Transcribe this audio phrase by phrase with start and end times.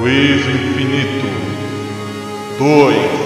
[0.00, 1.26] Quiz Infinito
[2.58, 3.19] 2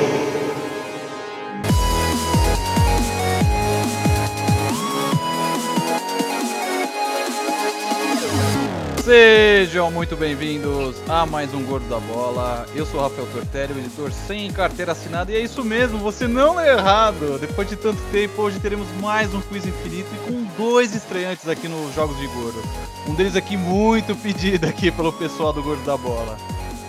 [9.65, 12.67] Sejam muito bem-vindos a mais um Gordo da Bola.
[12.75, 16.29] Eu sou o Rafael Tortelli, o editor sem carteira assinada, e é isso mesmo, você
[16.29, 17.39] não é errado.
[17.39, 21.67] Depois de tanto tempo, hoje teremos mais um quiz infinito e com dois estreantes aqui
[21.67, 22.63] nos Jogos de Gordo.
[23.09, 26.37] Um deles aqui muito pedido aqui pelo pessoal do Gordo da Bola.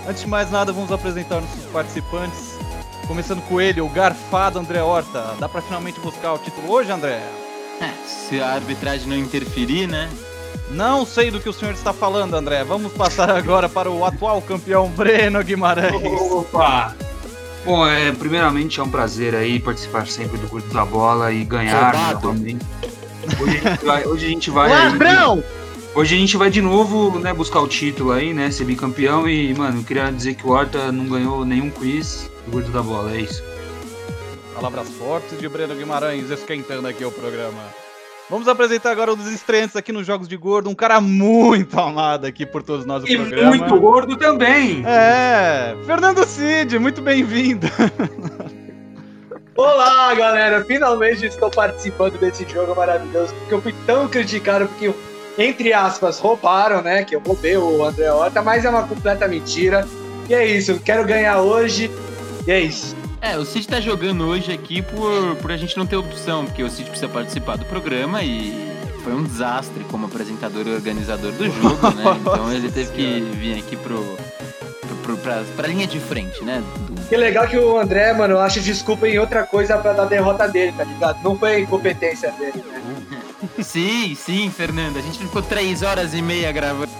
[0.05, 2.59] Antes de mais nada, vamos apresentar nossos participantes.
[3.07, 5.33] Começando com ele, o garfado André Horta.
[5.39, 7.23] Dá pra finalmente buscar o título hoje, André?
[7.79, 10.09] É, se a arbitragem não interferir, né?
[10.71, 12.63] Não sei do que o senhor está falando, André.
[12.63, 16.03] Vamos passar agora para o atual campeão Breno Guimarães.
[16.31, 16.95] Opa!
[17.63, 21.95] Bom, é, primeiramente é um prazer aí participar sempre do Curto da Bola e ganhar
[21.95, 22.27] Roubado.
[22.27, 22.65] novamente.
[23.39, 24.05] Hoje a gente vai.
[24.05, 25.43] Hoje a gente vai Ladrão!
[25.95, 28.51] Hoje a gente vai de novo, né, buscar o título aí, né?
[28.51, 32.51] Ser bicampeão e, mano, eu queria dizer que o Horta não ganhou nenhum quiz do
[32.51, 33.41] Curto da Bola, é isso.
[34.53, 37.63] Palavras fortes de Breno Guimarães esquentando aqui o programa.
[38.29, 42.25] Vamos apresentar agora um dos estreantes aqui nos Jogos de Gordo, um cara muito amado
[42.25, 43.49] aqui por todos nós do E programa.
[43.49, 44.83] muito gordo também!
[44.85, 47.67] É, Fernando Cid, muito bem-vindo.
[49.55, 50.65] Olá, galera!
[50.65, 54.91] Finalmente estou participando desse jogo maravilhoso, porque eu fui tão criticado porque,
[55.37, 57.03] entre aspas, roubaram, né?
[57.03, 59.87] Que eu roubei o André Horta, mas é uma completa mentira.
[60.27, 61.91] E é isso, eu quero ganhar hoje.
[62.47, 62.95] E é isso.
[63.27, 66.61] É, o Cid tá jogando hoje aqui por, por a gente não ter opção, porque
[66.63, 68.53] o Cid precisa participar do programa e
[69.03, 72.03] foi um desastre como apresentador e organizador do jogo, né?
[72.21, 74.03] Então ele teve que vir aqui pro,
[75.03, 76.63] pro, pra, pra linha de frente, né?
[76.87, 80.47] Do- Que legal que o André, mano, acha desculpa em outra coisa pra dar derrota
[80.47, 81.23] dele, tá ligado?
[81.23, 82.81] Não foi incompetência dele, né?
[83.61, 84.97] Sim, sim, Fernando.
[84.97, 86.91] A gente ficou três horas e meia gravando.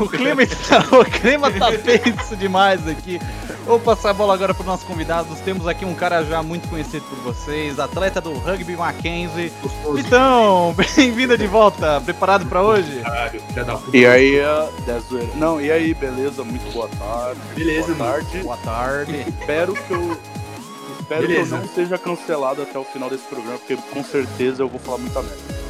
[0.00, 3.20] O clima, está, o clima tá tenso demais aqui.
[3.64, 5.38] Vou passar a bola agora para os nossos convidados.
[5.40, 9.52] Temos aqui um cara já muito conhecido por vocês, atleta do rugby Mackenzie.
[9.98, 12.00] Então, bem-vindo de volta.
[12.00, 13.02] Preparado para hoje?
[13.92, 14.40] E aí,
[14.86, 15.30] da zoeira.
[15.34, 16.44] Não, e aí, beleza?
[16.44, 17.40] Muito boa tarde.
[17.54, 18.38] Beleza, boa tarde.
[18.38, 19.24] Boa tarde.
[19.28, 20.16] Espero que eu.
[21.00, 21.56] Espero Beleza.
[21.56, 24.80] que eu não seja cancelado até o final desse programa, porque com certeza eu vou
[24.80, 25.65] falar muita merda.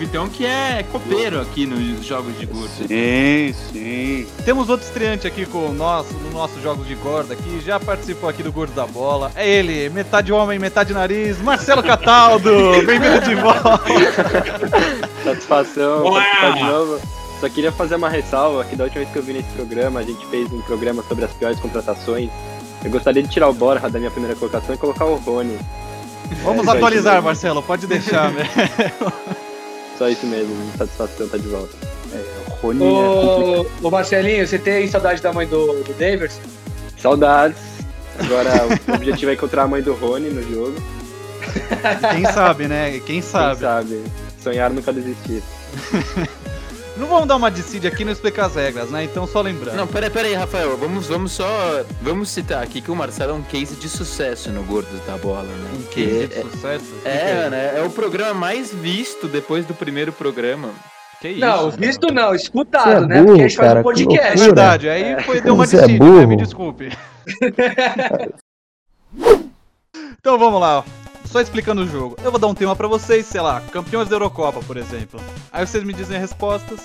[0.00, 2.70] O Vitão que é copeiro aqui nos Jogos de Gordo.
[2.88, 4.26] Sim, sim.
[4.46, 8.42] Temos outro estreante aqui com nosso, no nosso Jogos de Gorda aqui, já participou aqui
[8.42, 9.30] do Gordo da Bola.
[9.36, 12.50] É ele, metade homem, metade nariz, Marcelo Cataldo.
[12.86, 13.78] Bem-vindo de volta.
[15.22, 16.14] Satisfação Uau!
[16.14, 17.00] participar de novo.
[17.38, 20.02] Só queria fazer uma ressalva que da última vez que eu vim nesse programa, a
[20.02, 22.30] gente fez um programa sobre as piores contratações.
[22.82, 25.58] Eu gostaria de tirar o Borja da minha primeira colocação e colocar o Rony.
[26.42, 27.22] Vamos É, atualizar.
[27.22, 28.48] Marcelo, pode deixar, né?
[30.00, 31.76] Só isso mesmo, satisfação tá de volta.
[32.48, 32.86] O Rony é.
[32.86, 36.40] Ô, ô Marcelinho, você tem saudade da mãe do, do Davis?
[36.96, 37.58] Saudades.
[38.18, 40.82] Agora o objetivo é encontrar a mãe do Rony no jogo.
[42.14, 42.92] Quem sabe, né?
[42.92, 43.60] Quem Quem sabe.
[43.60, 44.02] sabe?
[44.42, 45.42] Sonhar nunca desistir.
[47.00, 49.04] Não vamos dar uma decide aqui e não explicar as regras, né?
[49.04, 49.74] Então só lembrando.
[49.74, 50.76] Não, peraí, peraí, Rafael.
[50.76, 51.82] Vamos, vamos só.
[52.02, 55.44] Vamos citar aqui que o Marcelo é um case de sucesso no Gordos da Bola,
[55.44, 55.70] né?
[55.78, 56.84] Um case de sucesso?
[56.84, 57.72] Que que É, né?
[57.78, 60.68] É o programa mais visto depois do primeiro programa.
[61.22, 61.40] Que isso?
[61.40, 63.22] Não, visto não, escutado, é né?
[63.22, 64.22] burro, Porque a gente faz cara, um que É podcast.
[64.22, 64.44] loucura.
[64.44, 66.26] verdade, aí foi, deu uma Você é decide, né?
[66.26, 66.92] Me desculpe.
[70.20, 70.84] então vamos lá.
[71.30, 72.16] Só explicando o jogo.
[72.22, 75.20] Eu vou dar um tema pra vocês, sei lá, campeões da Eurocopa, por exemplo.
[75.52, 76.80] Aí vocês me dizem respostas.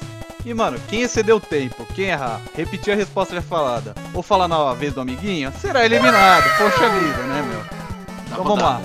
[0.45, 4.47] E, mano, quem exceder o tempo, quem errar, repetir a resposta já falada, ou falar
[4.47, 6.43] na vez do amiguinho, será eliminado.
[6.59, 7.61] Poxa vida, né, meu?
[8.27, 8.79] Então vamos lá.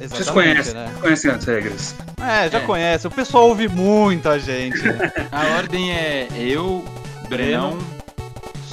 [0.00, 0.92] Vocês conhecem, né?
[1.00, 1.94] conhecem as regras.
[2.20, 2.60] É, já É.
[2.62, 3.06] conhece.
[3.06, 4.78] O pessoal ouve muita gente.
[5.30, 6.84] A ordem é eu,
[7.28, 7.78] Brenão,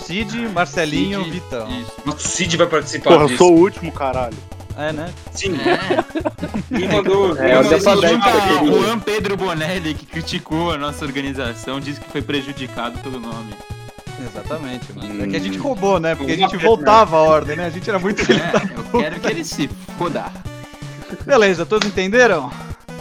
[0.03, 1.69] Cid, Marcelinho, Cid, Vitão.
[1.79, 1.91] Isso.
[2.05, 3.37] Nossa, o Cid vai participar Porra, eu disso.
[3.37, 4.37] sou o último, caralho.
[4.77, 5.09] É, né?
[5.33, 6.03] Sim, É,
[6.69, 7.37] me mandou.
[7.37, 12.21] É, mandou aquele- o Juan Pedro Bonelli, que criticou a nossa organização, disse que foi
[12.21, 13.53] prejudicado pelo nome.
[14.19, 15.23] Exatamente, mano.
[15.23, 15.29] É Hum.
[15.29, 16.13] que a gente roubou, né?
[16.15, 17.65] Porque a gente voltava a ordem, né?
[17.65, 18.41] A gente era muito filho.
[18.41, 18.53] É,
[18.93, 20.25] eu quero que ele se foda.
[21.25, 22.51] Beleza, todos entenderam?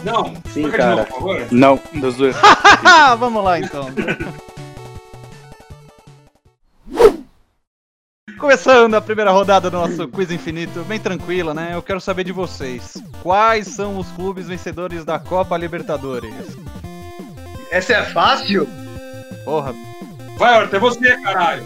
[0.03, 0.95] Não, Sim, cara.
[0.97, 1.47] novo, por favor.
[1.51, 1.79] Não,
[2.11, 2.37] zoeira.
[2.85, 3.89] Ah, vamos lá então.
[8.45, 11.71] Começando a primeira rodada do nosso Quiz Infinito, bem tranquila, né?
[11.73, 12.95] Eu quero saber de vocês.
[13.23, 16.31] Quais são os clubes vencedores da Copa Libertadores?
[17.71, 18.69] Essa é fácil?
[19.43, 19.73] Porra,
[20.37, 21.65] Vai, Horta, é você, caralho.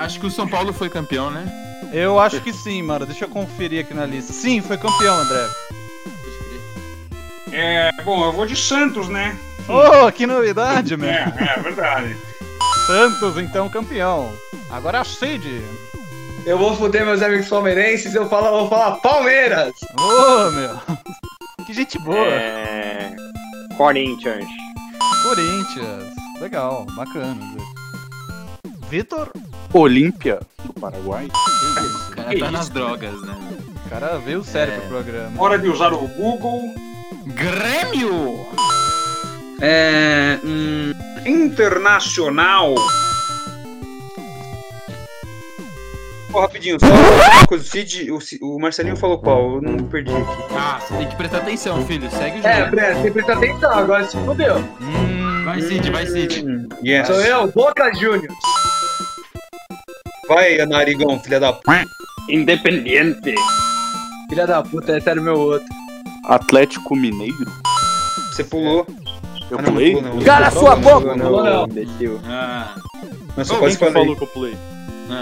[0.00, 1.46] Acho que o São Paulo foi campeão, né?
[1.92, 3.06] Eu acho que sim, mano.
[3.06, 4.32] Deixa eu conferir aqui na lista.
[4.32, 5.48] Sim, foi campeão, André.
[7.52, 9.38] É, bom, eu vou de Santos, né?
[9.68, 11.08] Oh, que novidade, meu.
[11.08, 12.16] É, é verdade.
[12.88, 14.32] Santos, então, campeão.
[14.68, 15.62] Agora a Cid.
[16.44, 19.72] Eu vou foder meus amigos palmeirenses, eu falo, eu vou falar Palmeiras.
[19.98, 20.80] Ô, meu.
[21.66, 22.26] Que gente boa.
[22.26, 23.14] É...
[23.76, 24.44] Corinthians.
[25.22, 26.12] Corinthians.
[26.40, 27.38] Legal, bacana.
[28.90, 29.30] Vitor?
[29.72, 31.28] Olímpia, do Paraguai.
[31.28, 32.10] Que isso?
[32.10, 33.36] O cara tá nas drogas, né?
[33.86, 34.76] O cara veio sério É.
[34.78, 35.40] pro programa.
[35.40, 36.62] Hora de usar o Google.
[37.26, 38.44] Grêmio!
[39.60, 40.40] É.
[40.44, 40.92] hum,
[41.24, 42.74] internacional.
[46.32, 47.62] Pô, rapidinho, só uma coisa.
[47.62, 49.56] O, Cid, o, Ci- o Marcelinho falou qual?
[49.56, 50.42] Eu não perdi aqui.
[50.56, 52.10] Ah, você tem que prestar atenção, filho.
[52.10, 52.48] Segue o jogo.
[52.48, 54.56] É, Breno, você precisa atenção, agora se fudeu.
[54.80, 56.42] Hum, Vai, Cid, vai, Cid.
[56.46, 57.06] Hum, yes.
[57.06, 58.34] Sou eu, Boca Juniors.
[60.26, 61.70] Vai, narigão, filha da p.
[62.30, 63.34] Independiente.
[64.30, 65.68] Filha da puta, esse era o meu outro.
[66.24, 67.34] Atlético Mineiro.
[68.30, 68.86] Você pulou.
[69.50, 69.94] Eu Ah, não, pulei?
[69.94, 70.14] não não.
[70.14, 71.14] Não, sua não, boca!
[71.16, 71.64] não, Pulou, não.
[71.66, 72.20] Imbecil.
[72.24, 72.74] Ah,
[73.34, 73.92] Quem quase que falei.
[73.92, 74.56] falou que eu pulei?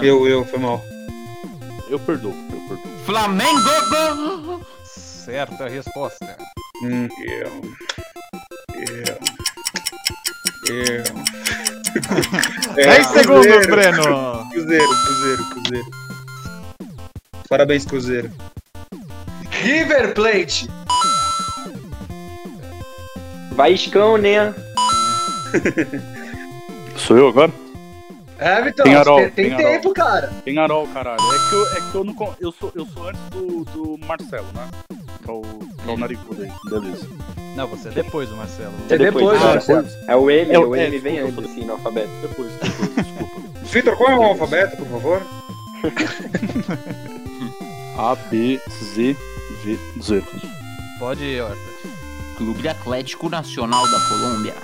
[0.01, 0.81] Eu, eu, foi mal.
[1.91, 3.05] Eu perdoo, eu perdoo.
[3.05, 4.65] Flamengo!
[4.85, 6.37] certa resposta.
[6.81, 7.51] Hum, eu.
[8.87, 9.17] Eu.
[10.73, 11.03] Eu.
[12.75, 14.49] 10 segundos, Cruzeiro, Breno.
[14.51, 15.87] Cruzeiro, Cruzeiro, Cruzeiro.
[17.49, 18.31] Parabéns, Cruzeiro.
[19.49, 20.69] River Plate.
[23.51, 24.55] Vaiscão, né?
[26.95, 27.51] Sou eu agora?
[28.41, 29.71] É, Vitão, Tem Arol, tem, tem tem Arol.
[29.81, 30.27] tempo, cara.
[30.43, 31.21] Penharol, caralho.
[31.21, 32.35] É que eu, é que eu não.
[32.39, 34.67] Eu sou, eu sou antes do, do Marcelo, né?
[35.23, 36.51] Que é o, que é o narigudo aí.
[36.67, 37.07] Beleza.
[37.55, 38.73] Não, você é depois do Marcelo.
[38.89, 39.87] É depois, Ah, Marcelo.
[40.07, 42.09] É o M, É, o é, M vem antes, assim, no alfabeto.
[42.21, 43.41] Depois, depois, desculpa.
[43.63, 45.21] Vitor, qual é o alfabeto, por favor?
[47.97, 48.59] A, B,
[48.95, 49.15] Z,
[49.63, 50.23] V, Z.
[50.97, 51.57] Pode ir, Horta.
[52.37, 54.55] Clube Atlético Nacional da Colômbia.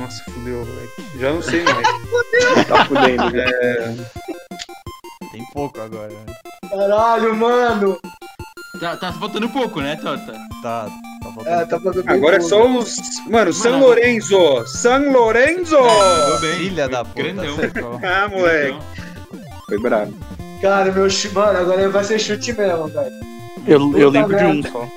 [0.00, 1.18] Nossa, fudeu, moleque.
[1.18, 1.86] Já não sei mais.
[2.66, 3.30] Tá fudendo.
[3.30, 4.06] né?
[5.32, 6.08] Tem pouco agora.
[6.08, 6.34] né?
[6.70, 8.00] Caralho, mano.
[8.78, 10.32] Tá, tá faltando pouco, né, Tota?
[10.62, 10.86] Tá,
[11.22, 11.48] tá faltando.
[11.48, 12.96] É, tá fazendo Agora é só os.
[13.28, 13.86] Mano, San Mano.
[13.86, 14.66] Lorenzo!
[14.66, 15.76] San Lorenzo!
[16.40, 16.54] Bem.
[16.56, 17.54] Filha da puta, grandão.
[17.54, 18.00] acertou.
[18.04, 18.78] Ah, moleque.
[19.66, 20.14] Foi bravo.
[20.62, 21.34] Cara, meu chute.
[21.34, 23.12] Mano, agora vai ser chute mesmo, velho.
[23.66, 24.88] Eu, eu lembro de um só.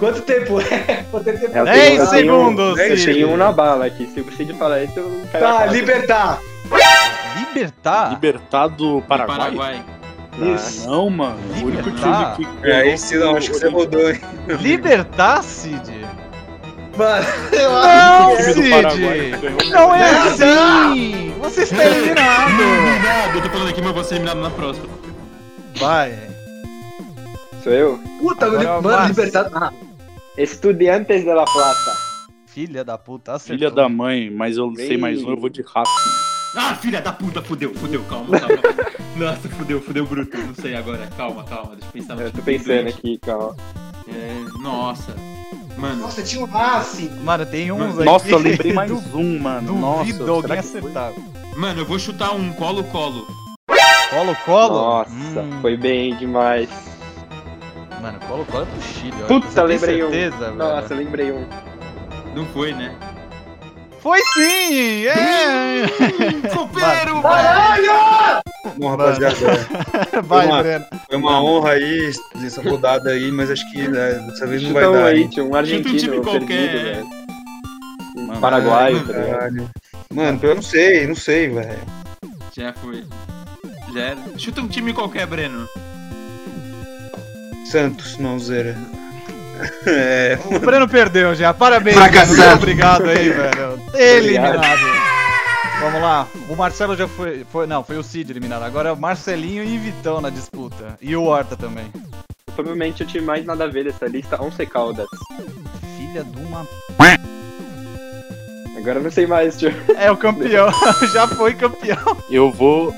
[0.00, 1.04] Quanto tempo é?
[1.10, 4.06] Quanto tempo Eu 10 tenho- eu tenho- segundos, Eu tenho um na bala aqui.
[4.12, 5.72] Se você de falar isso, eu caio Tá, quatro.
[5.74, 6.38] libertar.
[7.38, 8.10] Libertar?
[8.10, 9.36] Libertado Paraguai?
[9.38, 9.84] Paraguai.
[10.54, 10.88] Isso.
[10.88, 11.36] Não, mano.
[11.60, 12.34] O único Libertar?
[12.36, 12.66] time que.
[12.70, 14.20] É, esse não, acho que você rodou, hein?
[14.60, 16.00] Libertar, Cid?
[16.96, 18.70] Mano, eu Não, do!
[18.70, 19.58] Paraguai que ganhou.
[19.70, 21.34] Não é assim!
[21.40, 22.50] Você está eliminado!
[22.50, 23.36] Eliminado!
[23.36, 24.86] Eu tô falando aqui, mas eu vou ser eliminado na próxima.
[25.76, 26.14] Vai.
[27.62, 28.00] Sou eu?
[28.20, 29.08] Puta, Agora é mano, Márcio.
[29.08, 29.50] libertar.
[29.54, 29.72] Ah,
[30.36, 31.96] Estudiantes de La Plata.
[32.46, 33.56] Filha da puta, acertou.
[33.58, 36.56] Filha da mãe, mas eu sei mais um, eu vou de Racing.
[36.56, 38.56] Ah, filha da puta, fudeu, fudeu, calma, calma.
[39.16, 40.36] Nossa, fudeu, fudeu bruto.
[40.36, 42.98] Não sei agora, calma, calma, deixa eu pensar no Eu tô time pensando doente.
[42.98, 43.56] aqui, calma.
[44.08, 45.14] É, nossa.
[45.76, 47.10] Mano, Nossa, tinha um Racing.
[47.22, 49.78] Mano, tem uns aí Nossa, eu lembrei mais um, mano.
[49.78, 50.80] Nossa, Duvido alguém será que foi?
[50.80, 51.12] acertar.
[51.56, 53.26] mano, eu vou chutar um colo-colo.
[54.10, 54.74] Colo-colo?
[54.74, 56.68] Nossa, Hum, foi bem demais.
[58.00, 59.26] Mano, colo-colo é pro Chile, ó.
[59.26, 60.10] Puta, Você tem lembrei um.
[60.10, 60.54] certeza, velho?
[60.56, 61.46] Nossa, lembrei um.
[62.34, 62.94] Não foi, né?
[64.00, 65.06] Foi sim!
[65.06, 65.86] É!
[66.54, 67.20] Copeiro!
[67.20, 67.92] Caralho!
[68.76, 69.36] Bom, rapaziada,
[70.24, 70.46] Vai.
[70.62, 70.86] Breno.
[71.06, 72.10] foi uma honra aí,
[72.42, 75.04] essa rodada aí, mas acho que né, dessa vez não vai um dar.
[75.06, 76.82] aí, tio, um Chuta um argentino time qualquer, perdido, é.
[76.94, 77.06] velho.
[78.26, 79.12] Mano, Paraguai, mano, tá?
[79.12, 79.70] Caralho.
[80.14, 81.78] Mano, eu não sei, não sei, velho.
[82.56, 83.04] Já foi.
[83.92, 84.18] Já era.
[84.38, 85.68] Chuta um time qualquer, Breno.
[87.70, 88.76] Santos, não zera.
[89.86, 91.52] É, O Breno perdeu já.
[91.54, 91.96] Parabéns.
[91.96, 92.54] Breno.
[92.54, 93.80] Obrigado aí, velho.
[93.94, 95.10] Eliminado.
[95.80, 96.26] Vamos lá.
[96.48, 97.66] O Marcelo já foi, foi.
[97.66, 98.62] Não, foi o Cid eliminado.
[98.64, 100.98] Agora é o Marcelinho e Vitão na disputa.
[101.00, 101.90] E o Horta também.
[102.54, 105.06] Provavelmente o time mais nada a ver dessa lista, Once Caldas.
[105.96, 106.66] Filha de uma.
[108.76, 109.72] Agora eu não sei mais, tio.
[109.96, 110.68] É o campeão.
[111.12, 112.16] já foi campeão.
[112.30, 112.92] Eu vou.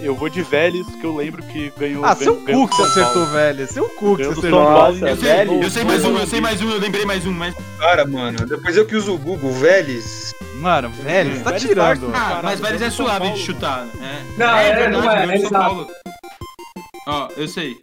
[0.00, 2.04] Eu vou de Vélez, que eu lembro que ganhou.
[2.04, 3.66] Ah, seu ganhou cu que você acertou, velho.
[3.66, 4.62] Seu cu que você acertou.
[4.64, 5.62] Nossa, Eu sei, velho.
[5.62, 7.54] eu sei mais um, eu sei mais um, eu lembrei mais um, mas.
[7.78, 10.32] cara, mano, depois eu que uso o Google, Vélez.
[10.60, 12.10] Mano, velho, você tá Vélez tirando.
[12.10, 12.32] Varsity.
[12.36, 13.86] Ah, mas Vélez é suave de chutar.
[14.00, 15.52] É, Não, é, é, verdade, não é, do São exato.
[15.64, 15.88] Paulo.
[17.06, 17.78] Ó, eu sei.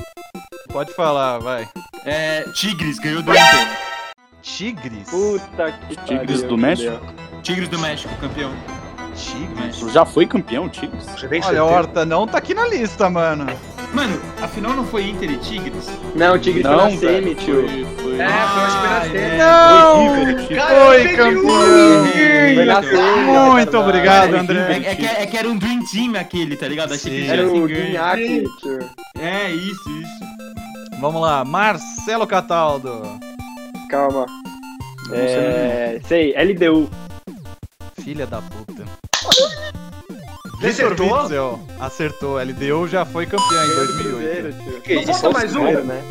[0.72, 1.67] Pode falar, vai.
[2.05, 3.77] É, Tigres ganhou do Inter.
[4.41, 5.10] Tigres?
[5.10, 6.91] Puta que Tigres pariu, do México?
[7.05, 7.41] Deus.
[7.43, 8.51] Tigres do México, campeão.
[9.15, 9.91] Tigres?
[9.91, 11.03] Já foi campeão, Tigres?
[11.05, 11.63] Você tem Olha, certeza?
[11.63, 13.45] Horta não tá aqui na lista, mano.
[13.93, 15.88] Mano, afinal não foi Inter e Tigres?
[16.15, 17.67] Não, o Tigre foi Não, na semi, tio.
[17.67, 18.19] Foi, foi...
[18.19, 19.17] É, foi na semi.
[19.17, 19.38] é.
[19.38, 20.25] Não!
[20.25, 20.55] River.
[20.57, 22.05] Cara, eu Foi campeão!
[22.55, 23.51] Foi na semi.
[23.51, 24.81] Muito obrigado, É, André.
[24.86, 26.93] é que, é que era um Dream Team aquele, tá ligado?
[26.93, 28.79] Achei que já Era o assim Guinhac, tio.
[29.17, 31.00] É, isso, isso.
[31.00, 33.01] Vamos lá, Marcelo Cataldo.
[33.89, 34.25] Calma.
[35.13, 36.89] É, sei, LDU.
[38.03, 38.84] Filha da puta.
[40.63, 41.60] Acertou?
[41.79, 42.38] Acertou.
[42.41, 44.10] LDU já foi campeão em 2008.
[44.10, 44.82] Cruzeiro, tio.
[44.82, 45.12] Que Não isso?
[45.13, 45.63] falta mais um?
[45.84, 46.03] Né?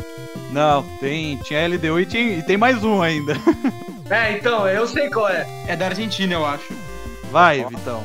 [0.51, 3.33] Não, tem, tinha LDU e, tinha- e tem mais um ainda.
[4.07, 5.47] É, então, eu sei qual é.
[5.65, 6.71] É da Argentina, eu acho.
[7.31, 8.03] Vai, Vitão.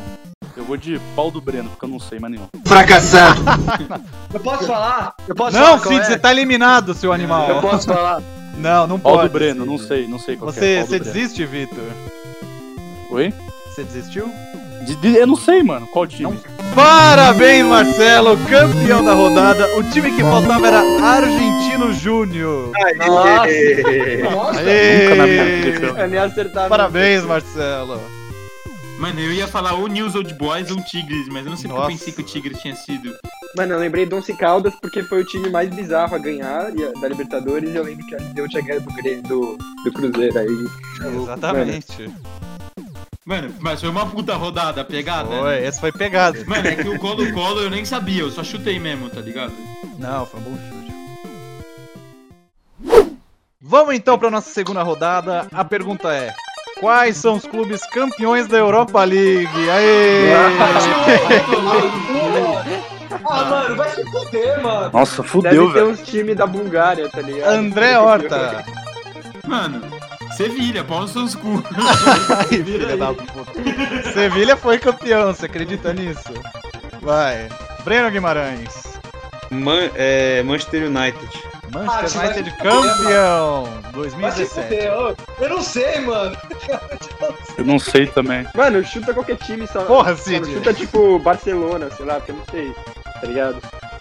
[0.56, 2.46] Eu vou de pau do Breno, porque eu não sei mais nenhum.
[2.66, 3.42] Fracassado.
[4.32, 5.14] eu posso falar?
[5.28, 6.04] Eu posso Não, falar Cid, é?
[6.04, 7.50] você tá eliminado, seu animal.
[7.50, 8.22] Eu posso falar?
[8.56, 9.28] Não, não Pau pode.
[9.28, 9.66] do Breno, Cid.
[9.70, 10.78] não sei, não sei qual que Você, é.
[10.78, 11.84] pau você desiste, Vitor?
[13.10, 13.34] Oi?
[13.66, 14.32] Você desistiu?
[14.86, 15.86] De- de- eu não sei, mano.
[15.88, 16.38] Qual time?
[16.74, 19.76] Parabéns, Marcelo, campeão da rodada.
[19.76, 22.72] O time que faltava era Argentino Júnior.
[22.96, 23.42] Nossa.
[23.42, 24.22] Aê!
[24.22, 25.86] Nunca na minha vida.
[26.00, 26.68] É me acertar.
[26.68, 28.00] Parabéns, Marcelo.
[28.98, 31.80] Mano, eu ia falar ou News Old Boys ou Tigres, mas eu não sei porque
[31.80, 31.92] Nossa.
[31.92, 33.14] eu pensei que o Tigres tinha sido.
[33.56, 36.70] Mano, eu lembrei do Once Caldas porque foi o time mais bizarro a ganhar
[37.00, 40.66] da Libertadores e eu lembro que a LDU tinha ganho do, do, do Cruzeiro aí.
[41.22, 42.02] Exatamente.
[42.02, 42.14] Mano,
[43.60, 45.28] mas foi uma puta rodada pegada.
[45.28, 45.38] né?
[45.40, 46.44] Foi, esse foi pegado.
[46.46, 49.52] Mano, é que o Colo-Colo eu nem sabia, eu só chutei mesmo, tá ligado?
[49.98, 50.80] Não, foi um bom chute.
[53.62, 55.46] Vamos então para nossa segunda rodada.
[55.52, 56.32] A pergunta é:
[56.80, 59.70] Quais são os clubes campeões da Europa League?
[59.70, 60.32] Aê!
[63.24, 64.90] Ah, mano, vai se fuder, mano.
[64.92, 65.88] Nossa, Deve fudeu, ter velho.
[65.90, 67.50] uns times da Bulgária, tá ligado?
[67.52, 68.64] André Horta.
[69.46, 69.80] Mano,
[70.40, 71.62] Sevilha, pau nos seus cu.
[72.38, 73.52] Ai, filha da puta.
[74.12, 76.32] Sevilha foi campeão, você acredita nisso?
[77.02, 77.48] Vai.
[77.84, 78.98] Breno Guimarães.
[79.50, 81.28] Man- é, Manchester United.
[81.74, 84.50] Ah, Manchester vai United campeão Vai se 2017.
[84.54, 84.92] fuder.
[84.92, 85.16] ô.
[85.44, 86.36] Eu não sei, mano.
[87.58, 88.46] Eu não sei também.
[88.54, 89.82] Mano, chuta qualquer time só.
[89.84, 90.52] Porra, Cid.
[90.52, 92.74] Chuta tipo Barcelona, sei lá, porque eu não sei,
[93.20, 93.60] tá ligado?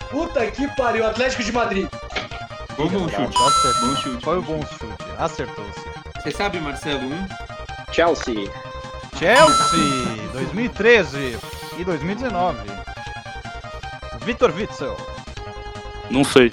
[0.10, 1.06] Puta que pariu.
[1.06, 1.88] Atlético de Madrid.
[2.78, 3.38] Bom, bom chute.
[3.38, 3.88] Acertou.
[3.90, 4.24] Bom chute.
[4.24, 5.06] Foi o bom chute.
[5.18, 6.09] Acertou-se.
[6.22, 7.28] Você sabe, Marcelo, um?
[7.92, 8.50] Chelsea.
[9.18, 11.38] Chelsea 2013
[11.78, 12.58] e 2019.
[14.26, 14.96] Vitor Witzel.
[16.10, 16.52] Não sei.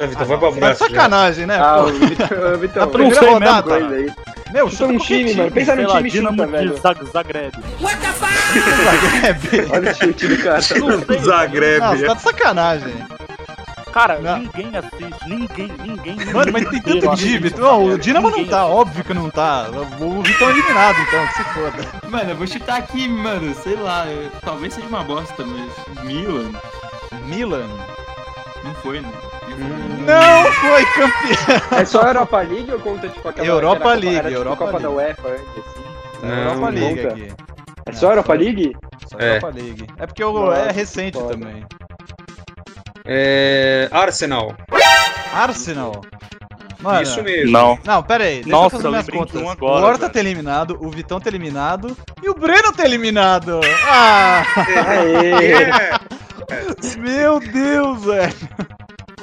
[0.00, 0.80] Ah, Vitor, vai pra Tá de braço.
[0.84, 0.88] já.
[0.90, 1.56] sacanagem, né?
[1.58, 1.84] Ah.
[2.58, 3.80] Vitão, A primeira sei rodada.
[3.80, 4.14] mesmo.
[4.52, 5.50] Meu, Chuta chuta um qualquer time, mano.
[5.50, 6.76] Pensa lá, time chuta, de velho.
[6.80, 7.52] Zag- Zagreb.
[8.84, 9.70] Zagreb.
[9.72, 10.60] Olha o chute do cara.
[10.60, 11.80] Zagreb.
[11.80, 12.94] Não, você tá de sacanagem.
[13.94, 14.38] Cara, Não.
[14.38, 16.16] ninguém assiste, ninguém, ninguém.
[16.32, 19.68] Mano, mas tem tanto Não, o Dinamo não tá, óbvio que não tá.
[20.00, 22.08] O Vitão é eliminado, então, que se foda.
[22.10, 26.04] Mano, eu vou chutar aqui, mano, sei lá, eu- talvez seja uma bosta, mas.
[26.04, 26.50] Milan?
[27.26, 27.68] Milan.
[28.64, 29.08] Não foi, né?
[29.48, 31.78] Não foi campeão.
[31.78, 34.80] É só Europa League ou conta tipo aquela Europa era League, era, tipo, Europa Copa
[34.80, 34.96] da League.
[35.22, 36.26] UEFA antes, assim?
[36.26, 37.14] Não, Europa League conta.
[37.14, 37.32] aqui.
[37.86, 38.76] É só Europa League?
[39.06, 39.28] Só É.
[39.36, 39.86] Europa League.
[39.98, 41.34] É porque o Nossa, é recente foda.
[41.34, 41.64] também.
[43.06, 44.54] É, Arsenal.
[45.32, 46.00] Arsenal.
[46.80, 47.50] Mano, Isso mesmo.
[47.50, 47.78] Não.
[47.84, 49.42] Não, pera aí, deixa Nossa, eu fazer minhas contas.
[49.42, 53.60] um agora, o Horta tá eliminado, o Vitão tá eliminado e o Breno tá eliminado.
[53.86, 54.42] Ah!
[55.42, 58.34] É, meu Deus, velho.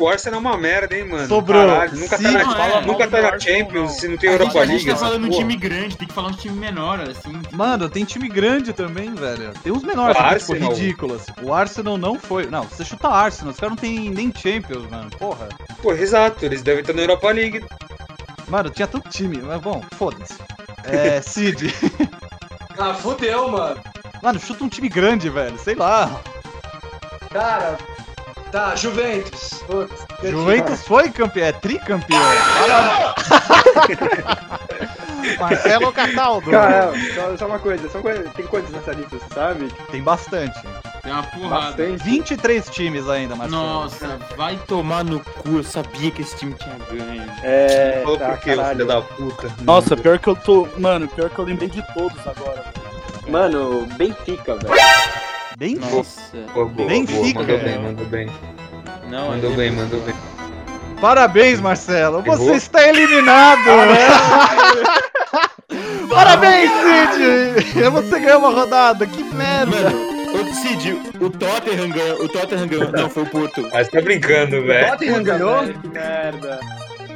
[0.02, 1.28] O Arsenal é uma merda, hein, mano.
[1.28, 1.68] Sobrou.
[1.68, 2.82] Caralho, nunca tá Sim, na, não é.
[2.86, 4.00] nunca tá na não, Champions não.
[4.00, 4.90] se não tem Europa a gente League.
[4.92, 5.40] tá falando um porra.
[5.42, 7.42] time grande, tem que falar um time menor, assim.
[7.52, 9.54] Mano, tem time grande também, velho.
[9.64, 10.72] Tem uns menores, O que, tipo, Arsenal.
[10.74, 11.22] ridículos.
[11.42, 12.46] O Arsenal não foi.
[12.48, 15.10] Não, você chuta Arsenal, os caras não tem nem Champions, mano.
[15.12, 15.50] Porra.
[15.82, 17.64] Pô, exato, eles devem estar na Europa League.
[18.48, 20.34] Mano, tinha tanto time, mas bom, foda-se.
[20.84, 21.74] É, Cid.
[22.78, 23.80] Ah, fudeu, mano.
[24.22, 25.58] Mano, chuta um time grande, velho.
[25.60, 26.20] Sei lá.
[27.32, 27.78] Cara.
[28.52, 29.61] Tá, Juventus.
[29.72, 32.20] Putz, Juventus foi campeão, é tricampeão.
[35.40, 36.52] Marcelo Cataldo.
[36.52, 39.72] Cara, só, só uma coisa, são coisa, tem quantos nessa lista, você sabe?
[39.90, 40.60] Tem bastante.
[41.02, 41.68] Tem uma porrada.
[41.68, 42.04] Bastante.
[42.04, 43.62] 23 times ainda, Marcelo.
[43.62, 47.32] Nossa, vai tomar no cu, eu sabia que esse time tinha ganho.
[47.42, 49.50] É, Falou tá, por quê, filho da puta?
[49.62, 50.68] Nossa, pior que eu tô.
[50.78, 52.66] Mano, pior que eu lembrei de todos agora.
[53.30, 54.76] Mano, Benfica, velho.
[55.58, 56.38] Bem Nossa.
[56.54, 57.44] Boa, boa, Benfica.
[57.44, 58.30] boa, mandou bem, mandou bem.
[59.12, 60.16] Não, Mandou é- bem, mandou bem.
[61.02, 62.22] Parabéns, Marcelo.
[62.22, 62.56] Você Errou?
[62.56, 63.60] está eliminado.
[66.10, 67.90] Parabéns, Cid.
[67.92, 69.06] Você ganhou uma rodada.
[69.06, 69.92] Que merda.
[70.34, 73.68] O Cid, o Tottenham ganhou, o Tottenham ganhou, não, foi o Porto.
[73.74, 74.92] Ah, você tá brincando, velho.
[74.92, 75.60] Tottenham ganhou?
[75.68, 76.60] Que merda.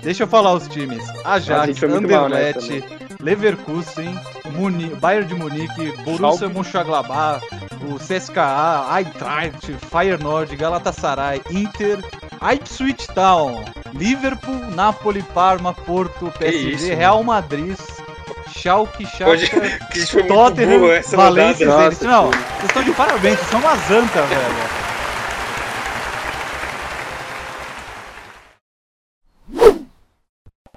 [0.01, 1.01] Deixa eu falar os times.
[1.23, 4.19] Ajax, Anderlecht, nessa, Leverkusen,
[4.51, 7.41] Muni, Bayern de Munique, Borussia Mönchengladbach,
[7.81, 11.97] o CSKA, Eintracht, Feyenoord, Galatasaray, Inter,
[12.53, 17.75] Ipswich Town, Liverpool, Napoli, Parma, Porto, PSG, isso, Real Madrid,
[18.55, 19.47] Schalke, Hoje,
[20.05, 20.81] foi muito Tottenham,
[21.13, 21.65] Valência.
[21.65, 22.03] Zenit.
[22.03, 24.84] Não, vocês estão de parabéns, vocês são uma zanta, velho.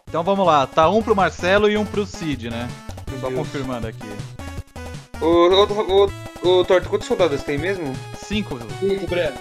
[0.08, 2.66] Então vamos lá, tá um pro Marcelo e um pro Cid, né?
[3.20, 3.38] Só Deus.
[3.38, 4.08] confirmando aqui.
[5.20, 6.10] Ô, ô,
[6.42, 7.94] ô, ô, Torto, quantos soldados tem mesmo?
[8.16, 8.58] Cinco.
[8.80, 9.36] Cinco, Breno.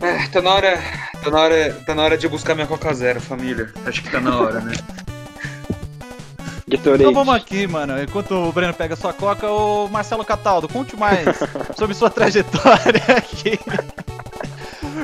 [0.00, 0.82] Ah, tá na hora.
[1.22, 1.74] Tá na hora.
[1.86, 3.70] Tá na hora de buscar minha Coca Zero, família.
[3.84, 4.72] Acho que tá na hora, né?
[6.68, 7.02] Gatorade.
[7.02, 8.00] Então vamos aqui, mano.
[8.02, 11.24] Enquanto o Breno pega sua coca, o Marcelo Cataldo, conte mais
[11.76, 13.58] sobre sua trajetória aqui.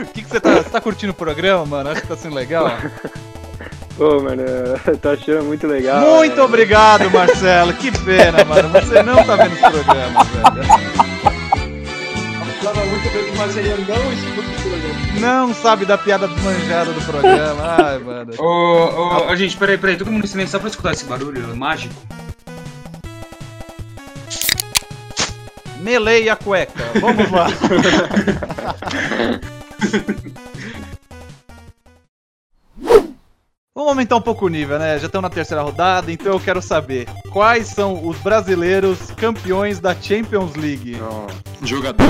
[0.02, 0.54] O que, que você tá.
[0.54, 1.90] Você tá curtindo o programa, mano?
[1.90, 2.70] Acho que tá sendo legal.
[3.96, 6.16] Pô, mano, eu tô achando muito legal.
[6.16, 6.42] Muito né?
[6.42, 7.72] obrigado, Marcelo.
[7.74, 8.68] Que pena, mano.
[8.70, 10.64] Você não tá vendo os programas, velho.
[12.60, 13.46] Falava muito bem que não
[14.12, 14.94] escuta o programa.
[15.20, 17.76] Não sabe da piada manjada do programa.
[17.78, 18.32] Ai, mano.
[18.38, 19.96] Ô, ô, ô, gente, peraí, peraí.
[19.96, 21.94] Todo mundo em silêncio só pra escutar esse barulho mágico.
[25.80, 26.84] Melei a cueca.
[27.00, 27.46] Vamos lá.
[33.76, 34.96] Vamos aumentar um pouco o nível, né?
[35.00, 39.92] Já estamos na terceira rodada, então eu quero saber quais são os brasileiros campeões da
[40.00, 40.96] Champions League.
[41.60, 42.06] Jogador.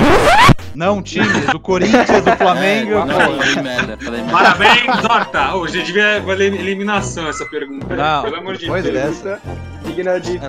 [0.75, 2.91] Não times, o Corinthians, o Flamengo.
[2.93, 3.15] É, não, pô.
[3.43, 4.33] falei merda, falei merda.
[4.33, 5.55] Parabéns, Horta!
[5.55, 7.97] Hoje devia valer eliminação essa pergunta.
[7.97, 8.83] Não, Pelo amor de Deus.
[8.83, 9.41] dessa.